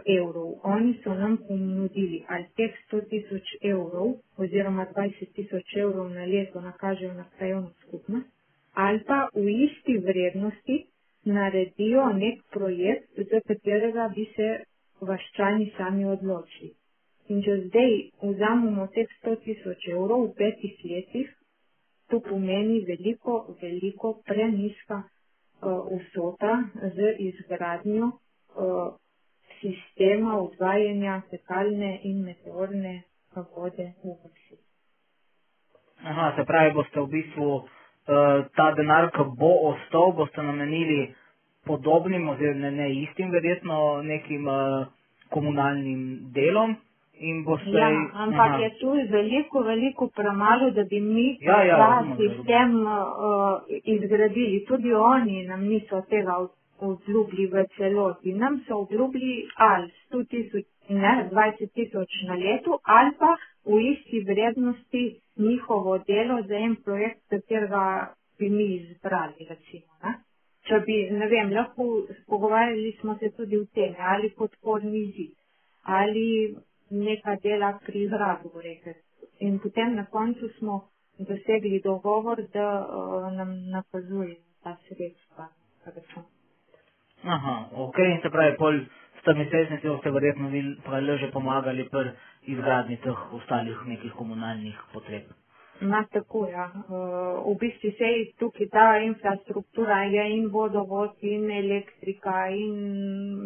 evrov. 0.05 0.53
Oni 0.63 0.93
so 1.03 1.13
nam 1.13 1.35
ponudili, 1.49 2.23
ali 2.29 2.47
teh 2.55 2.79
100 2.93 3.01
tisoč 3.11 3.51
evrov 3.61 4.15
oziroma 4.37 4.87
20 4.95 5.35
tisoč 5.35 5.75
evrov 5.83 6.09
na 6.15 6.25
leto 6.25 6.61
nakažejo 6.61 7.13
na 7.13 7.27
krajovno 7.37 7.71
skupnost, 7.83 8.31
ali 8.73 9.03
pa 9.03 9.19
v 9.35 9.45
isti 9.67 9.97
vrednosti 9.97 10.79
naredijo 11.25 12.07
nek 12.13 12.41
projekt, 12.51 13.11
za 13.31 13.43
katerega 13.47 14.09
bi 14.15 14.25
se 14.35 14.49
vaščani 15.01 15.71
sami 15.77 16.05
odločili. 16.05 16.73
In 17.27 17.41
če 17.43 17.57
zdaj 17.65 17.93
vzamemo 18.23 18.87
teh 18.95 19.09
100 19.23 19.35
tisoč 19.43 19.89
evrov 19.91 20.29
v 20.29 20.35
petih 20.39 20.75
letih, 20.87 21.27
to 22.07 22.21
pomeni 22.23 22.79
veliko, 22.87 23.55
veliko 23.61 24.13
preniska 24.27 25.01
uh, 25.03 25.89
vsota 25.91 26.53
z 26.95 27.11
izgradnjo 27.25 28.13
uh, 28.13 28.95
sistema 29.59 30.37
odvajanja 30.39 31.21
fekalne 31.29 31.99
in 32.03 32.23
meteorne 32.23 33.01
vode 33.35 33.91
v 34.03 34.15
vrsti. 34.23 34.57
Aha, 36.07 36.33
se 36.37 36.45
pravi, 36.45 36.73
boste 36.73 37.01
v 37.01 37.07
bistvu 37.11 37.47
uh, 37.53 37.65
ta 38.55 38.71
denar, 38.77 39.11
ki 39.11 39.27
bo 39.37 39.51
ostal, 39.73 40.13
boste 40.15 40.41
namenili 40.41 41.13
podobnim 41.67 42.29
oziroma 42.29 42.69
ne, 42.69 42.71
ne 42.71 42.89
istim, 43.03 43.31
verjetno 43.35 44.01
nekim 44.03 44.47
uh, 44.47 44.87
komunalnim 45.29 46.31
delom. 46.33 46.77
Boste, 47.45 47.71
ja, 47.71 47.87
ampak 48.13 48.51
aha. 48.51 48.57
je 48.61 48.69
tu 48.79 48.91
veliko, 49.11 49.63
veliko 49.65 50.07
premalo, 50.15 50.69
da 50.71 50.83
bi 50.83 50.99
mi 51.01 51.37
ja, 51.41 51.63
ja, 51.63 51.77
ta 51.77 52.15
sistem 52.17 52.75
uh, 52.85 53.61
izgradili. 53.83 54.65
Tudi 54.67 54.93
oni 54.93 55.45
nam 55.47 55.63
niso 55.65 56.01
tega 56.09 56.35
obljubili 56.79 57.47
v 57.47 57.65
celoti. 57.77 58.33
Nam 58.33 58.59
so 58.67 58.77
obljubili 58.77 59.47
ali 59.55 59.89
100 60.11 60.27
tisoč, 60.29 60.65
ne, 60.89 61.29
20 61.31 61.73
tisoč 61.73 62.21
na 62.27 62.35
leto, 62.35 62.79
ali 62.83 63.11
pa 63.19 63.33
v 63.65 63.81
isti 63.91 64.19
vrednosti 64.19 65.03
njihovo 65.37 65.97
delo 65.97 66.41
za 66.41 66.55
en 66.55 66.75
projekt, 66.75 67.21
katerega 67.29 68.13
bi 68.39 68.49
mi 68.49 68.75
izbrali, 68.75 69.47
recimo. 69.49 69.91
Ne? 70.03 70.13
Če 70.67 70.79
bi, 70.85 70.95
ne 71.11 71.27
vem, 71.27 71.51
lahko 71.55 71.83
pogovarjali 72.27 72.91
smo 73.01 73.17
se 73.17 73.31
tudi 73.37 73.57
v 73.57 73.65
tem, 73.73 73.95
ali 73.99 74.29
podporni 74.29 75.05
zid, 75.15 75.35
ali 75.83 76.55
neka 76.89 77.35
dela 77.43 77.79
pri 77.85 78.07
rekel. 78.63 78.93
In 79.39 79.59
potem 79.59 79.95
na 79.95 80.05
koncu 80.05 80.49
smo 80.59 80.89
dosegli 81.19 81.81
dogovor, 81.83 82.41
da 82.53 82.67
uh, 82.79 83.33
nam 83.33 83.69
nakazuje 83.69 84.35
ta 84.63 84.77
sredstva. 84.87 85.47
Aha, 87.23 87.69
ok, 87.73 87.97
in 87.97 88.19
se 88.21 88.29
pravi, 88.29 88.57
pol 88.57 88.79
sta 89.21 89.33
mesecnici 89.33 89.87
ste 89.99 90.11
verjetno 90.11 90.49
vi 90.49 90.61
le 91.01 91.17
že 91.17 91.31
pomagali 91.31 91.89
pri 91.89 92.11
izgradnji 92.43 92.97
teh 92.97 93.33
ostalih 93.33 93.77
nekih 93.85 94.13
komunalnih 94.13 94.77
potreb. 94.93 95.23
Na 95.81 96.05
tako, 96.11 96.47
ja. 96.47 96.71
Uh, 96.89 97.53
v 97.53 97.57
bistvu 97.59 97.91
se 97.97 98.03
je 98.03 98.31
tukaj 98.39 98.67
ta 98.69 98.97
infrastruktura, 98.97 100.03
je 100.03 100.37
in 100.37 100.47
vodovod, 100.49 101.13
in 101.21 101.51
elektrika, 101.51 102.47
in 102.49 102.73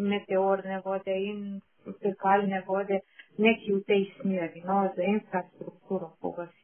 meteorne 0.10 0.82
vode, 0.86 1.12
in 1.12 1.62
fekalne 2.02 2.64
vode, 2.68 3.02
nekaj 3.38 3.76
v 3.76 3.84
tej 3.88 4.04
smeri, 4.22 4.64
no, 4.66 4.90
za 4.96 5.04
infrastrukturo 5.04 6.12
pogasi. 6.22 6.62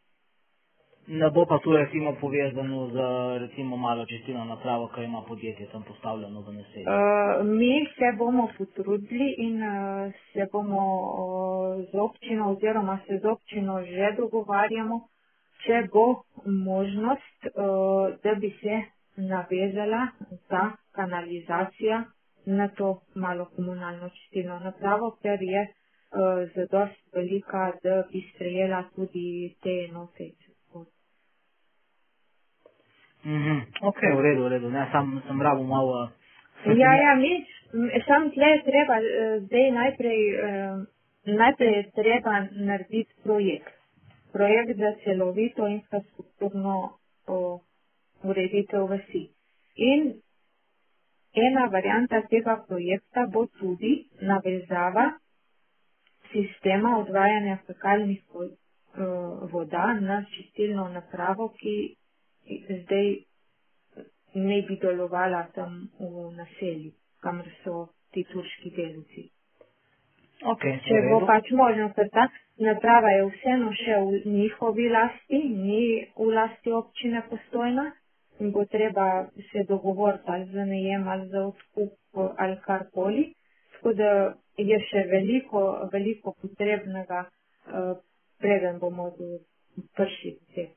Ne 1.07 1.29
bo 1.29 1.45
pa 1.45 1.59
tu 1.59 1.71
recimo 1.71 2.11
povezano 2.19 2.89
z 2.91 2.95
recimo 3.39 3.77
malo 3.77 4.05
čistilno 4.05 4.45
napravo, 4.45 4.87
kaj 4.87 5.05
ima 5.05 5.21
podjetje 5.27 5.67
tam 5.71 5.83
postavljeno 5.83 6.41
v 6.41 6.53
naselju? 6.53 6.83
Uh, 6.83 7.47
mi 7.47 7.87
se 7.95 8.17
bomo 8.17 8.47
potrudili 8.57 9.35
in 9.37 9.63
uh, 9.63 10.11
se 10.33 10.47
bomo 10.51 10.83
uh, 10.83 11.85
z 11.91 11.95
občino 11.95 12.51
oziroma 12.51 12.99
se 13.07 13.19
z 13.23 13.25
občino 13.25 13.83
že 13.83 14.15
dogovarjamo, 14.17 15.07
če 15.63 15.87
bo 15.93 16.23
možnost, 16.45 17.39
uh, 17.45 18.11
da 18.23 18.35
bi 18.35 18.49
se 18.61 18.81
navezala 19.15 20.07
ta 20.49 20.75
kanalizacija 20.91 22.03
na 22.45 22.67
to 22.67 22.99
malo 23.15 23.45
komunalno 23.55 24.09
čistilno 24.09 24.59
napravo, 24.59 25.15
ker 25.21 25.39
je 25.41 25.67
uh, 26.17 26.49
zadost 26.55 26.99
velika, 27.13 27.71
da 27.83 28.03
bi 28.11 28.21
sprejela 28.33 28.83
tudi 28.95 29.55
te 29.63 29.85
enote. 29.89 30.31
Mm 33.27 33.43
-hmm. 33.43 33.61
Ok, 33.81 33.99
v 34.01 34.21
redu, 34.21 34.43
v 34.43 34.49
redu. 34.49 34.69
Ne, 34.69 34.87
sam 34.91 35.21
sem 35.27 35.41
rabo 35.41 35.63
malo. 35.63 36.09
Ja, 36.65 36.91
ja, 36.95 37.15
mi, 37.15 37.45
sam 38.07 38.31
tle 38.31 38.45
je 38.45 38.63
treba, 38.63 38.95
zdaj 39.39 39.71
najprej, 39.71 40.19
najprej 41.25 41.73
je 41.77 41.91
treba 41.91 42.47
narediti 42.51 43.13
projekt. 43.23 43.73
Projekt 44.31 44.77
za 44.77 44.91
celovito 45.03 45.67
infrastrukturno 45.67 46.97
ureditev 48.23 48.89
vasi. 48.89 49.29
In 49.75 50.13
ena 51.33 51.67
varianta 51.71 52.21
tega 52.21 52.63
projekta 52.67 53.27
bo 53.33 53.45
tudi 53.59 54.07
navezava 54.21 55.11
sistema 56.31 56.97
odvajanja 56.99 57.57
fekalnih 57.67 58.23
voda 59.51 59.93
na 60.01 60.23
čistilno 60.35 60.87
napravo, 60.89 61.49
ki 61.49 61.75
zdaj 62.81 63.15
ne 64.33 64.61
bi 64.61 64.75
delovala 64.81 65.43
tam 65.55 65.87
v 65.99 66.31
naselju, 66.35 66.91
kamor 67.21 67.49
so 67.63 67.87
ti 68.11 68.23
turški 68.23 68.71
delovci. 68.75 69.29
Okay, 70.45 70.77
Če 70.85 70.99
bo 71.09 71.23
pač 71.25 71.49
možno, 71.51 71.89
ker 71.95 72.09
ta 72.13 72.27
naprava 72.61 73.09
je 73.15 73.23
vseeno 73.31 73.71
še 73.73 73.95
v 74.05 74.19
njihovi 74.33 74.85
lasti, 74.93 75.39
ni 75.49 75.85
v 76.17 76.27
lasti 76.33 76.71
občine 76.71 77.23
postojna 77.29 77.87
in 78.39 78.51
bo 78.53 78.65
treba 78.69 79.07
se 79.49 79.63
dogovoriti 79.67 80.29
ali 80.29 80.45
za 80.51 80.65
najem 80.65 81.07
ali 81.07 81.27
za 81.29 81.41
odkup 81.47 82.21
ali 82.37 82.57
karkoli. 82.67 83.23
Tako 83.77 83.93
da 83.93 84.11
je 84.57 84.79
še 84.89 85.05
veliko, 85.11 85.63
veliko 85.93 86.33
potrebnega, 86.41 87.25
uh, 87.27 87.93
preden 88.41 88.79
bomo 88.81 89.11
prišli 89.95 90.31
do 90.33 90.53
tega. 90.55 90.73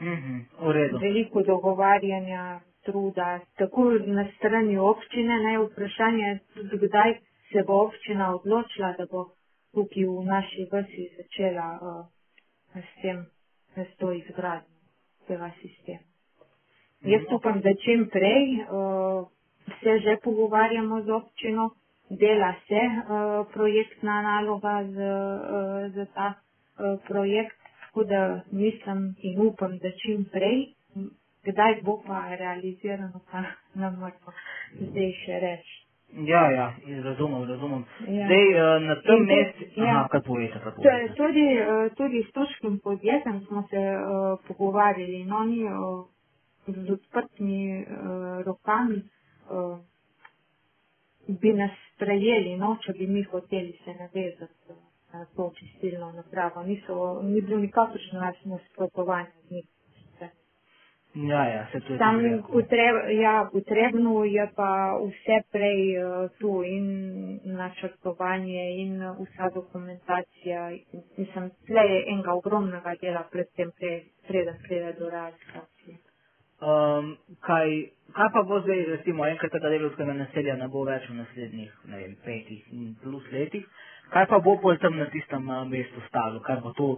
-hmm, 0.00 1.00
veliko 1.00 1.42
dogovarjanja, 1.42 2.60
truda, 2.82 3.40
tako 3.56 3.90
na 4.06 4.26
strani 4.36 4.78
občine, 4.78 5.40
naj 5.42 5.56
vprašanje 5.58 6.38
tudi 6.54 6.78
kdaj 6.86 7.14
se 7.52 7.62
bo 7.66 7.74
občina 7.86 8.34
odločila, 8.34 8.94
da 8.98 9.06
bo 9.10 9.30
tukaj 9.74 10.04
v 10.04 10.24
naši 10.24 10.68
vrsti 10.72 11.08
začela 11.16 11.68
uh, 11.82 12.06
s 12.82 13.02
tem, 13.02 13.26
s 13.76 13.96
to 13.98 14.12
izgradnjo 14.12 14.76
tega 15.26 15.50
sistema. 15.60 16.04
Jaz 17.00 17.22
upam, 17.32 17.60
da 17.60 17.74
čim 17.84 18.08
prej 18.12 18.60
uh, 18.60 19.28
se 19.82 19.98
že 20.00 20.16
pogovarjamo 20.24 21.02
z 21.02 21.10
občino, 21.10 21.70
dela 22.10 22.54
se 22.66 22.80
uh, 22.86 23.46
projektna 23.52 24.22
naloga 24.22 24.84
z, 24.84 24.96
uh, 24.96 25.94
za 25.94 26.06
ta 26.14 26.34
uh, 26.34 27.00
projekt, 27.08 27.56
tako 27.80 28.04
da 28.04 28.40
mislim 28.52 29.14
in 29.22 29.46
upam, 29.46 29.78
da 29.78 29.90
čim 29.90 30.24
prej, 30.32 30.66
kdaj 31.44 31.82
bo 31.82 32.02
pa 32.06 32.34
realizirano, 32.38 33.20
pa 33.30 33.40
ne 33.80 33.90
moramo 33.90 34.32
zdaj 34.80 35.12
še 35.24 35.40
reči. 35.40 35.76
Ja, 36.12 36.50
ja, 36.50 36.74
razumem, 37.04 37.48
razumem. 37.48 37.84
Ja. 38.08 38.26
Zdaj, 38.26 38.44
na 38.86 38.94
tem 39.02 39.24
mestu, 39.26 39.64
ja. 39.76 40.06
kaj 40.10 40.22
povete? 40.22 40.60
Tudi, 41.16 41.46
tudi 41.96 42.22
s 42.28 42.32
turškim 42.32 42.78
podjetjem 42.78 43.40
smo 43.48 43.66
se 43.70 43.76
uh, 43.76 44.38
pogovarjali 44.48 45.20
in 45.20 45.32
oni 45.32 45.64
uh, 45.64 46.06
z 46.66 46.90
odprtimi 46.92 47.82
uh, 47.82 48.44
rokami 48.46 49.02
uh, 49.50 49.78
bi 51.28 51.52
nas 51.52 51.70
sprejeli, 51.94 52.56
no, 52.56 52.76
če 52.82 52.92
bi 52.98 53.06
mi 53.06 53.22
hoteli 53.22 53.78
se 53.84 53.94
navezati 53.94 54.76
na 55.12 55.24
to 55.36 55.52
čistilno 55.58 56.12
napravo. 56.12 56.62
Niso, 56.62 57.22
ni 57.22 57.40
bilo 57.40 57.58
nikakršno 57.58 58.20
nasprotovanje 58.44 59.32
z 59.48 59.50
njih. 59.50 59.66
Ja, 61.16 61.44
ja, 61.48 61.66
se 61.72 61.80
to 61.80 61.92
je. 61.92 61.98
Tam 61.98 62.20
potreb, 62.52 62.96
ja, 63.20 63.48
potrebno 63.52 64.24
je 64.24 64.50
pa 64.56 64.98
vse 65.00 65.38
prej 65.52 65.80
uh, 65.96 66.30
tu 66.38 66.62
in 66.64 66.86
načrtovanje 67.44 68.64
in 68.82 69.00
vsa 69.00 69.48
dokumentacija. 69.54 70.70
Mislim, 71.16 71.50
tle 71.66 71.84
je 71.92 72.04
enega 72.12 72.34
ogromnega 72.34 72.94
dela 73.00 73.24
predtem, 73.32 73.70
pre, 73.78 74.00
preden 74.28 74.58
pride 74.68 74.92
do 74.98 75.10
realizacije. 75.10 75.96
Um, 76.56 77.16
kaj, 77.44 77.68
kaj 78.16 78.28
pa 78.32 78.42
bo 78.48 78.62
zdaj, 78.64 78.84
recimo, 78.94 79.26
enkrat 79.28 79.52
tega 79.52 79.68
delovskega 79.74 80.14
naselja 80.16 80.56
ne 80.56 80.70
bo 80.72 80.86
več 80.88 81.04
v 81.10 81.18
naslednjih, 81.18 81.74
ne 81.90 82.00
vem, 82.00 82.16
petih 82.24 82.64
plus 83.02 83.26
letih, 83.32 83.66
kaj 84.14 84.24
pa 84.30 84.40
bo 84.40 84.56
pol 84.62 84.78
tam 84.80 84.96
na 84.96 85.10
tistem 85.12 85.44
mestu 85.68 86.00
stalo, 86.08 86.40
kaj 86.40 86.62
bo 86.64 86.72
to? 86.78 86.90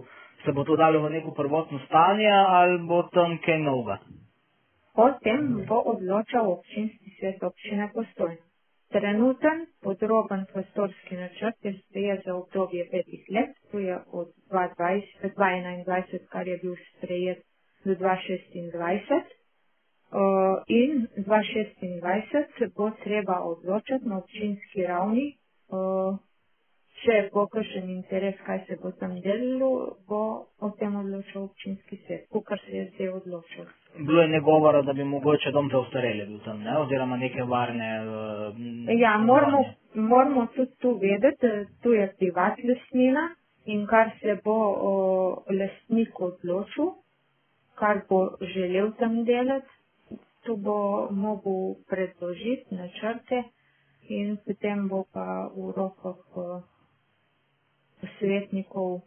se 0.45 0.51
bo 0.51 0.63
to 0.63 0.75
dalo 0.75 1.01
v 1.01 1.09
neko 1.09 1.31
prvotno 1.31 1.79
stanje 1.85 2.31
ali 2.47 2.77
bo 2.87 3.03
tam 3.03 3.37
kaj 3.45 3.59
novega? 3.59 3.97
O 4.95 5.11
tem 5.23 5.65
bo 5.67 5.79
odločal 5.93 6.51
občinski 6.51 7.09
svet 7.19 7.43
občine 7.43 7.89
Postojna. 7.93 8.43
Trenuten 8.89 9.67
podroben 9.83 10.45
prostorski 10.53 11.15
načrt 11.15 11.55
je 11.61 11.73
sprejet 11.79 12.25
za 12.25 12.35
obdobje 12.35 12.87
petih 12.91 13.25
let, 13.29 13.51
to 13.71 13.79
je 13.79 13.99
od 14.11 14.27
2021, 14.51 16.25
kar 16.29 16.47
je 16.47 16.57
bil 16.57 16.75
sprejet 16.87 17.43
do 17.85 17.93
2026. 17.93 19.38
Uh, 20.09 20.63
in 20.67 21.07
2026 21.17 22.73
bo 22.75 22.89
treba 23.03 23.43
odločati 23.45 24.09
na 24.09 24.17
občinski 24.17 24.81
ravni, 24.87 25.37
uh, 25.69 26.17
če 27.03 27.17
bo 27.33 27.43
kakšen 27.53 27.91
interes, 27.93 28.39
kaj 28.45 28.63
se 28.67 28.77
bo 28.81 28.89
tam 28.97 29.13
delalo, 29.21 29.69
bo 30.09 30.21
o 30.65 30.71
tem 30.79 30.95
odločil 30.97 31.43
občinski 31.43 31.99
svet, 32.07 32.25
kar 32.47 32.59
se 32.65 32.75
je 32.75 32.87
zdaj 32.95 33.11
odločil. 33.19 33.69
Bilo 33.99 34.21
je 34.21 34.33
negovora, 34.33 34.81
da 34.81 34.93
bi 34.97 35.05
mogoče 35.05 35.51
dom 35.51 35.69
za 35.71 35.79
ustarele 35.85 36.25
bil 36.25 36.39
tam, 36.45 36.63
ne? 36.65 36.77
oziroma 36.81 37.17
neke 37.17 37.45
varne. 37.45 37.89
Uh, 38.01 38.93
ja, 38.99 39.17
moramo, 39.17 39.63
moramo 39.93 40.47
tudi 40.55 40.73
tu 40.81 40.97
vedeti, 40.97 41.47
da 41.47 41.65
tu 41.83 41.93
je 41.93 42.13
privat 42.17 42.57
lastnina 42.65 43.29
in 43.65 43.85
kar 43.85 44.09
se 44.21 44.39
bo 44.43 44.57
uh, 44.73 45.57
lastnik 45.59 46.17
odločil, 46.19 46.95
kar 47.77 48.01
bo 48.09 48.29
želel 48.55 48.91
tam 48.97 49.21
delati, 49.23 49.78
tu 50.49 50.57
bo 50.57 51.07
mogel 51.13 51.77
predložiti 51.85 52.73
načrte 52.73 53.43
in 54.09 54.37
potem 54.41 54.87
bo 54.89 55.05
pa 55.13 55.45
v 55.53 55.69
rokah. 55.77 56.19
Uh, 56.33 56.59
svetnikov, 58.19 59.01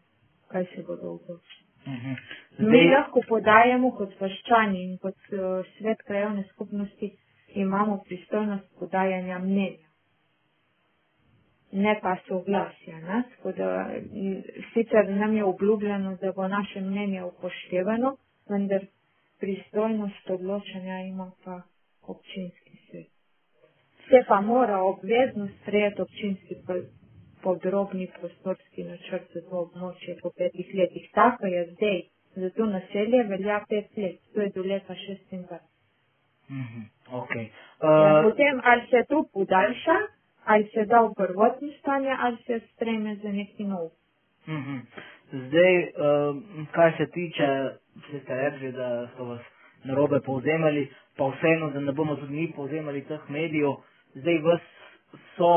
kaj 0.49 0.67
se 0.75 0.83
bodo 0.83 1.13
odločili. 1.13 1.67
Uh 1.87 1.93
-huh. 1.93 2.17
Zdaj... 2.51 2.71
Mi 2.71 2.91
lahko 2.91 3.21
podajamo 3.29 3.91
kot 3.91 4.21
vaščani 4.21 4.85
in 4.85 4.99
kot 4.99 5.17
uh, 5.33 5.67
svet 5.79 6.03
krajovne 6.03 6.45
skupnosti 6.53 7.17
imamo 7.55 8.03
pristojnost 8.07 8.79
podajanja 8.79 9.39
mnenja. 9.39 9.89
Ne 11.73 11.99
pa 12.03 12.17
soglasja. 12.29 13.01
Ne? 13.01 13.23
Da, 13.57 13.91
sicer 14.73 15.11
nam 15.11 15.37
je 15.37 15.45
obljubljeno, 15.45 16.17
da 16.21 16.33
bo 16.33 16.49
naše 16.49 16.81
mnenje 16.81 17.25
upoštevano, 17.25 18.17
vendar 18.49 18.81
pristojnost 19.43 20.31
odločanja 20.31 20.97
ima 21.13 21.31
pa 21.45 21.63
občinski 22.03 22.77
svet. 22.87 23.11
Se 24.09 24.19
pa 24.29 24.41
mora 24.41 24.79
obvezno 24.83 25.49
sprejeti 25.63 26.03
občinski 26.03 26.55
podrobni 27.43 28.07
prostorski 28.21 28.85
načrt 28.85 29.27
za 29.35 29.41
to 29.49 29.57
območje 29.65 30.17
po 30.23 30.31
petih 30.39 30.69
letih. 30.79 31.11
Tako 31.15 31.47
je 31.47 31.63
zdaj. 31.75 32.01
Za 32.43 32.51
to 32.57 32.67
naselje 32.67 33.23
velja 33.29 33.59
pet 33.69 33.97
let, 33.97 34.21
to 34.35 34.41
je 34.41 34.49
do 34.55 34.63
leta 34.63 34.95
26. 34.95 35.59
Mm 36.49 36.65
-hmm. 36.69 36.85
okay. 37.21 37.47
uh, 37.47 38.23
potem 38.25 38.61
ali 38.65 38.83
se 38.91 39.05
to 39.09 39.25
podaljša, 39.33 39.97
ali 40.45 40.71
se 40.75 40.85
da 40.85 41.01
v 41.01 41.15
prvotno 41.17 41.69
stanje, 41.79 42.17
ali 42.19 42.37
se 42.47 42.61
spreme 42.69 43.17
za 43.17 43.33
neki 43.33 43.65
nov. 43.65 43.87
Mm 44.47 44.63
-hmm. 44.65 44.81
Zdaj, 45.33 45.79
uh, 45.79 46.67
kar 46.73 46.93
se 46.97 47.07
tiče, 47.15 47.49
če 48.09 48.21
ste 48.25 48.37
rekli, 48.37 48.73
da 48.77 48.89
so 49.17 49.31
vas 49.31 49.41
narobe 49.89 50.21
povzemali, 50.27 50.87
pa 51.17 51.31
vseeno, 51.33 51.71
da 51.73 51.81
ne 51.81 51.93
bomo 51.93 52.17
tudi 52.21 52.37
mi 52.37 52.53
povzemali 52.57 53.05
teh 53.09 53.25
medijev, 53.29 53.79
zdaj 54.15 54.39
vas 54.45 54.69
so 55.37 55.55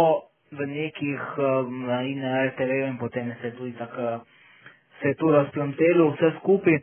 v 0.51 0.67
nekih 0.69 1.21
um, 1.37 1.83
in 2.07 2.23
na 2.23 2.45
RTV 2.45 2.87
in 2.87 2.97
potem 2.97 3.33
se 3.41 3.47
je 3.47 3.55
tudi 3.57 3.73
tako 3.77 4.23
se 5.01 5.07
je 5.07 5.15
tu 5.15 5.31
razplamtelo 5.31 6.09
vse 6.09 6.31
skupaj. 6.39 6.79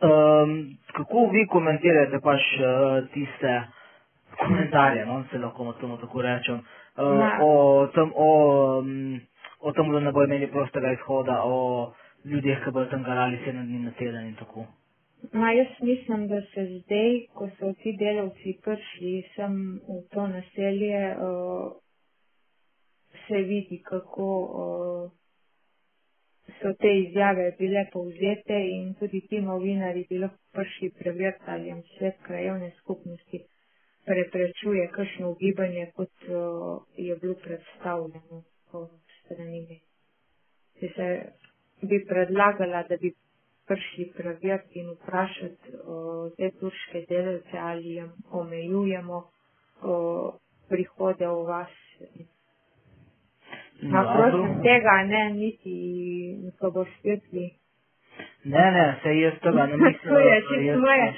Um, 0.00 0.78
kako 0.92 1.26
vi 1.32 1.46
komentirate 1.46 2.20
pač 2.22 2.40
uh, 2.40 3.08
tiste 3.12 3.62
komentarje, 4.38 5.06
no, 5.06 5.24
se 5.30 5.38
lahko 5.38 5.72
tomu 5.80 5.96
tako 5.96 6.22
rečem, 6.22 6.60
uh, 6.96 7.42
o 7.42 7.86
tem, 7.94 8.12
o, 8.14 8.28
um, 8.78 9.20
o 9.60 9.72
tem, 9.72 9.92
da 9.92 10.00
ne 10.00 10.12
bo 10.12 10.24
imeli 10.24 10.50
prostega 10.50 10.92
izhoda, 10.92 11.40
o 11.44 11.92
ljudeh, 12.24 12.64
ki 12.64 12.70
bodo 12.70 12.90
tam 12.90 13.02
garali 13.02 13.40
sedem 13.44 13.66
dni 13.66 13.78
na 13.84 13.92
teden 13.98 14.28
in 14.30 14.36
tako. 14.38 14.66
Ma, 15.32 15.50
jaz 15.52 15.66
mislim, 15.82 16.28
da 16.28 16.40
se 16.54 16.64
zdaj, 16.78 17.26
ko 17.34 17.48
so 17.58 17.72
ti 17.82 17.96
delavci 17.98 18.54
prišli 18.64 19.14
sem 19.34 19.54
v 19.88 20.00
to 20.14 20.26
naselje, 20.26 21.00
uh, 21.14 21.72
se 23.26 23.42
vidi, 23.50 23.80
kako 23.82 24.28
uh, 24.62 25.10
so 26.60 26.72
te 26.80 26.92
izjave 26.98 27.50
bile 27.58 27.84
povzete 27.92 28.60
in 28.76 28.94
tudi 29.00 29.20
ti 29.28 29.40
novinari 29.40 30.06
bi 30.10 30.18
lahko 30.18 30.38
prišli 30.52 30.90
preveriti, 31.00 31.44
ali 31.46 31.66
jim 31.68 31.82
svet 31.96 32.22
krajovne 32.22 32.70
skupnosti 32.78 33.42
preprečuje 34.06 34.88
kakšno 34.88 35.30
ugibanje, 35.30 35.90
kot 35.96 36.14
uh, 36.28 36.82
je 36.96 37.16
bilo 37.16 37.34
predstavljeno 37.44 38.42
po 38.70 38.88
strani. 39.28 39.80
Se 40.80 41.32
bi 41.82 42.04
predlagala, 42.08 42.82
da 42.88 42.96
bi 42.96 43.12
prišli 43.66 44.12
preveriti 44.16 44.80
in 44.80 44.90
vprašati 44.90 45.72
uh, 45.72 46.32
te 46.36 46.50
turške 46.60 47.04
delavce, 47.08 47.58
ali 47.58 47.94
jim 47.94 48.10
omejujemo 48.30 49.16
uh, 49.18 50.34
prihode 50.68 51.26
v 51.26 51.44
vas. 51.48 51.74
Naprosto 53.82 54.62
tega 54.62 54.96
ne, 55.06 55.22
niti 55.34 55.74
ko 56.60 56.70
bo 56.70 56.84
svetli. 56.84 57.50
Ne, 58.44 58.64
ne, 58.76 58.86
se 59.02 59.18
jaz 59.18 59.36
tega 59.42 59.66
ne 59.66 59.76
mislim. 59.84 60.14
to 60.14 60.18
je 60.18 60.40
čisto 60.48 60.80
moje, 60.80 61.14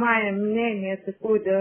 moje 0.00 0.32
mnenje, 0.32 0.96
tako 1.06 1.38
da 1.38 1.58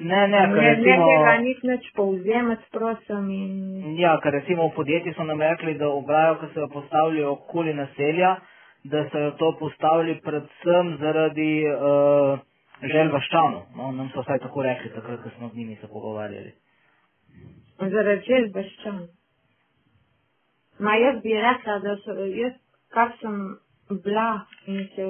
ne, 0.00 0.28
ne, 0.28 0.40
ker 0.46 0.62
ne, 0.62 0.68
recimo, 0.74 1.06
ne 1.06 1.16
tega 1.16 1.32
nič 1.42 1.62
neč 1.62 1.88
povzemati, 1.96 2.68
prosim. 2.74 3.30
In... 3.30 3.96
Ja, 3.98 4.16
ker 4.22 4.32
recimo 4.38 4.68
v 4.68 4.76
podjetju 4.76 5.14
so 5.16 5.26
nam 5.26 5.42
rekli, 5.42 5.74
da 5.78 5.88
ograjo, 5.88 6.38
ko 6.40 6.50
se 6.52 6.60
jo 6.60 6.68
postavljajo 6.72 7.32
okoli 7.32 7.74
naselja, 7.74 8.36
da 8.84 9.04
so 9.10 9.18
jo 9.18 9.30
to 9.40 9.52
postavili 9.58 10.20
predvsem 10.24 10.96
zaradi 11.02 11.50
uh, 11.66 12.38
želj 12.82 13.12
vaščanov. 13.12 13.62
No, 13.76 13.92
nam 13.92 14.10
so 14.14 14.22
vsaj 14.22 14.42
tako 14.46 14.62
rekli, 14.66 14.92
takrat, 14.94 15.22
ko 15.22 15.34
smo 15.36 15.48
z 15.48 15.56
njimi 15.56 15.78
se 15.80 15.90
pogovarjali. 15.92 16.52
Zaradi 17.78 18.26
želj 18.26 18.50
vaščanov. 18.54 19.08
Ma 20.78 20.94
jaz 20.94 21.22
bi 21.22 21.34
rekla, 21.34 21.78
da 21.82 21.96
so, 22.04 22.14
jaz, 22.38 22.54
kar 22.94 23.10
sem 23.20 23.58
bila 24.04 24.46
in 24.66 24.86
se 24.94 25.04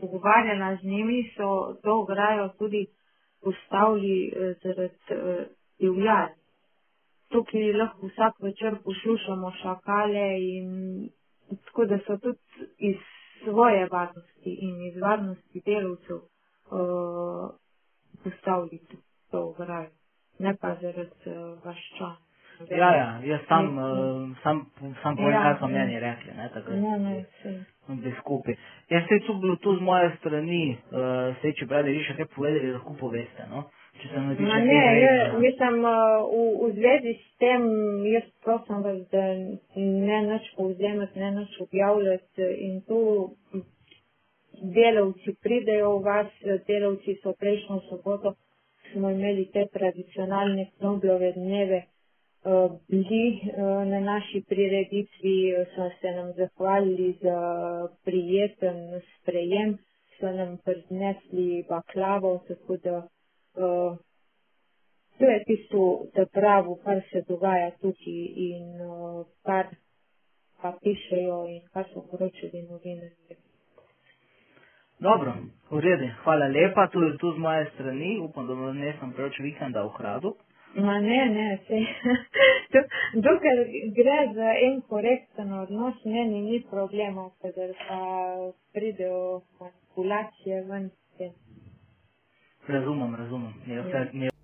pogovarjala 0.00 0.76
z 0.76 0.84
njimi, 0.84 1.22
so 1.36 1.74
to 1.82 2.00
ograjo 2.02 2.48
tudi 2.58 2.86
postavili 3.48 4.32
uh, 4.32 4.56
zaradi 4.62 4.94
uh, 5.10 5.46
divjadi. 5.80 6.34
Tukaj 7.28 7.72
lahko 7.72 8.06
vsak 8.06 8.34
večer 8.40 8.76
poslušamo 8.84 9.52
šakale 9.62 10.26
in 10.40 10.68
tako 11.64 11.84
da 11.84 11.98
so 12.06 12.16
tudi 12.16 12.38
iz 12.78 12.96
svoje 13.44 13.88
varnosti 13.92 14.52
in 14.60 14.86
iz 14.86 15.00
varnosti 15.02 15.62
delavcev 15.66 16.16
uh, 16.16 17.50
postavili 18.24 18.80
to 19.30 19.38
ograjo, 19.48 19.90
ne 20.38 20.56
pa 20.60 20.74
zaradi 20.82 21.30
uh, 21.30 21.64
vaščan. 21.64 22.27
Ja, 22.70 22.90
ja, 22.96 23.20
jaz 23.24 23.40
sam, 23.48 23.78
uh, 23.78 24.36
sam, 24.42 24.66
sam 25.02 25.16
povem, 25.16 25.32
ja, 25.32 25.42
kaj 25.42 25.54
so 25.60 25.68
meni 25.70 26.00
rekli. 26.00 26.32
Ne, 26.36 26.48
tako, 26.54 26.72
ne, 26.72 26.98
ne, 26.98 28.00
bi 28.02 28.12
skupaj. 28.18 28.56
Jaz 28.90 29.02
se 29.08 29.18
tu 29.26 29.34
bilo 29.38 29.56
tu 29.56 29.76
z 29.76 29.80
moje 29.80 30.10
strani, 30.18 30.78
uh, 30.90 31.36
se 31.42 31.52
če 31.52 31.66
bi 31.70 31.82
vi 31.90 32.02
še 32.04 32.16
kaj 32.18 32.26
povedali, 32.34 32.72
lahko 32.74 32.94
poveste. 33.00 33.46
No? 33.50 33.62
Če 34.00 34.10
se 34.10 34.22
ne, 34.24 34.58
ne, 34.66 34.80
jaz, 35.02 35.36
mislim, 35.38 35.78
uh, 35.86 36.26
v, 36.32 36.42
v 36.62 36.70
zvezi 36.80 37.14
s 37.20 37.36
tem, 37.42 37.68
jaz 38.10 38.26
prosim 38.44 38.82
vas, 38.86 38.98
da 39.14 39.22
ne 39.76 40.18
nič 40.26 40.50
povzemati, 40.56 41.22
ne 41.22 41.30
nič 41.38 41.60
objavljati 41.62 42.48
in 42.66 42.80
tu 42.90 43.00
delavci 44.62 45.36
pridejo 45.42 45.94
v 45.98 46.02
vas, 46.04 46.34
delavci 46.66 47.14
so 47.22 47.36
prejšnjo 47.38 47.78
soboto, 47.86 48.34
smo 48.92 49.10
imeli 49.10 49.46
te 49.54 49.66
tradicionalne 49.72 50.66
knoblove 50.78 51.32
dneve, 51.36 51.84
bili 52.88 53.40
na 53.86 54.00
naši 54.00 54.44
prireditvi, 54.48 55.54
so 55.74 55.90
se 56.00 56.10
nam 56.10 56.32
zahvalili 56.32 57.12
za 57.22 57.38
prijeten 58.04 59.00
sprejem, 59.16 59.78
so 60.20 60.32
nam 60.32 60.58
prinesli 60.64 61.64
baklavo, 61.68 62.40
tako 62.48 62.76
da 62.76 63.02
to 65.18 65.24
je 65.24 65.44
tisto, 65.44 66.04
da 66.14 66.26
pravo, 66.26 66.78
kar 66.84 67.00
se 67.10 67.22
dogaja 67.28 67.70
tukaj 67.70 68.22
in 68.36 68.64
kar 69.42 69.66
pa 70.62 70.72
pišejo 70.82 71.46
in 71.48 71.62
kar 71.72 71.84
so 71.94 72.00
poročali 72.10 72.62
novinarji. 72.70 73.36
Dobro, 75.00 75.32
v 75.70 75.80
redu, 75.80 76.06
hvala 76.24 76.46
lepa, 76.46 76.88
tudi 76.92 77.18
tu 77.18 77.32
z 77.32 77.38
moje 77.38 77.70
strani, 77.74 78.18
upam, 78.20 78.46
da 78.46 78.54
vam 78.54 78.78
nesem 78.78 79.12
preveč 79.12 79.38
vikenda 79.38 79.82
v 79.82 79.92
hradu. 79.98 80.34
Ma 80.74 81.00
ne, 81.00 81.26
ne, 81.26 81.58
se. 81.66 81.78
Dokler 83.26 83.64
gre 83.96 84.18
za 84.34 84.50
en 84.66 84.80
korekten 84.80 85.52
odnos, 85.52 86.04
meni 86.04 86.40
ni 86.40 86.62
problema, 86.70 87.30
kadar 87.42 87.72
pa 87.88 88.00
pridejo 88.72 89.40
manipulacije 89.60 90.64
ven. 90.64 90.90
Razumem, 92.68 93.14
razumem. 93.14 93.54
Je 93.66 93.82
vse, 93.82 94.08
ja. 94.12 94.37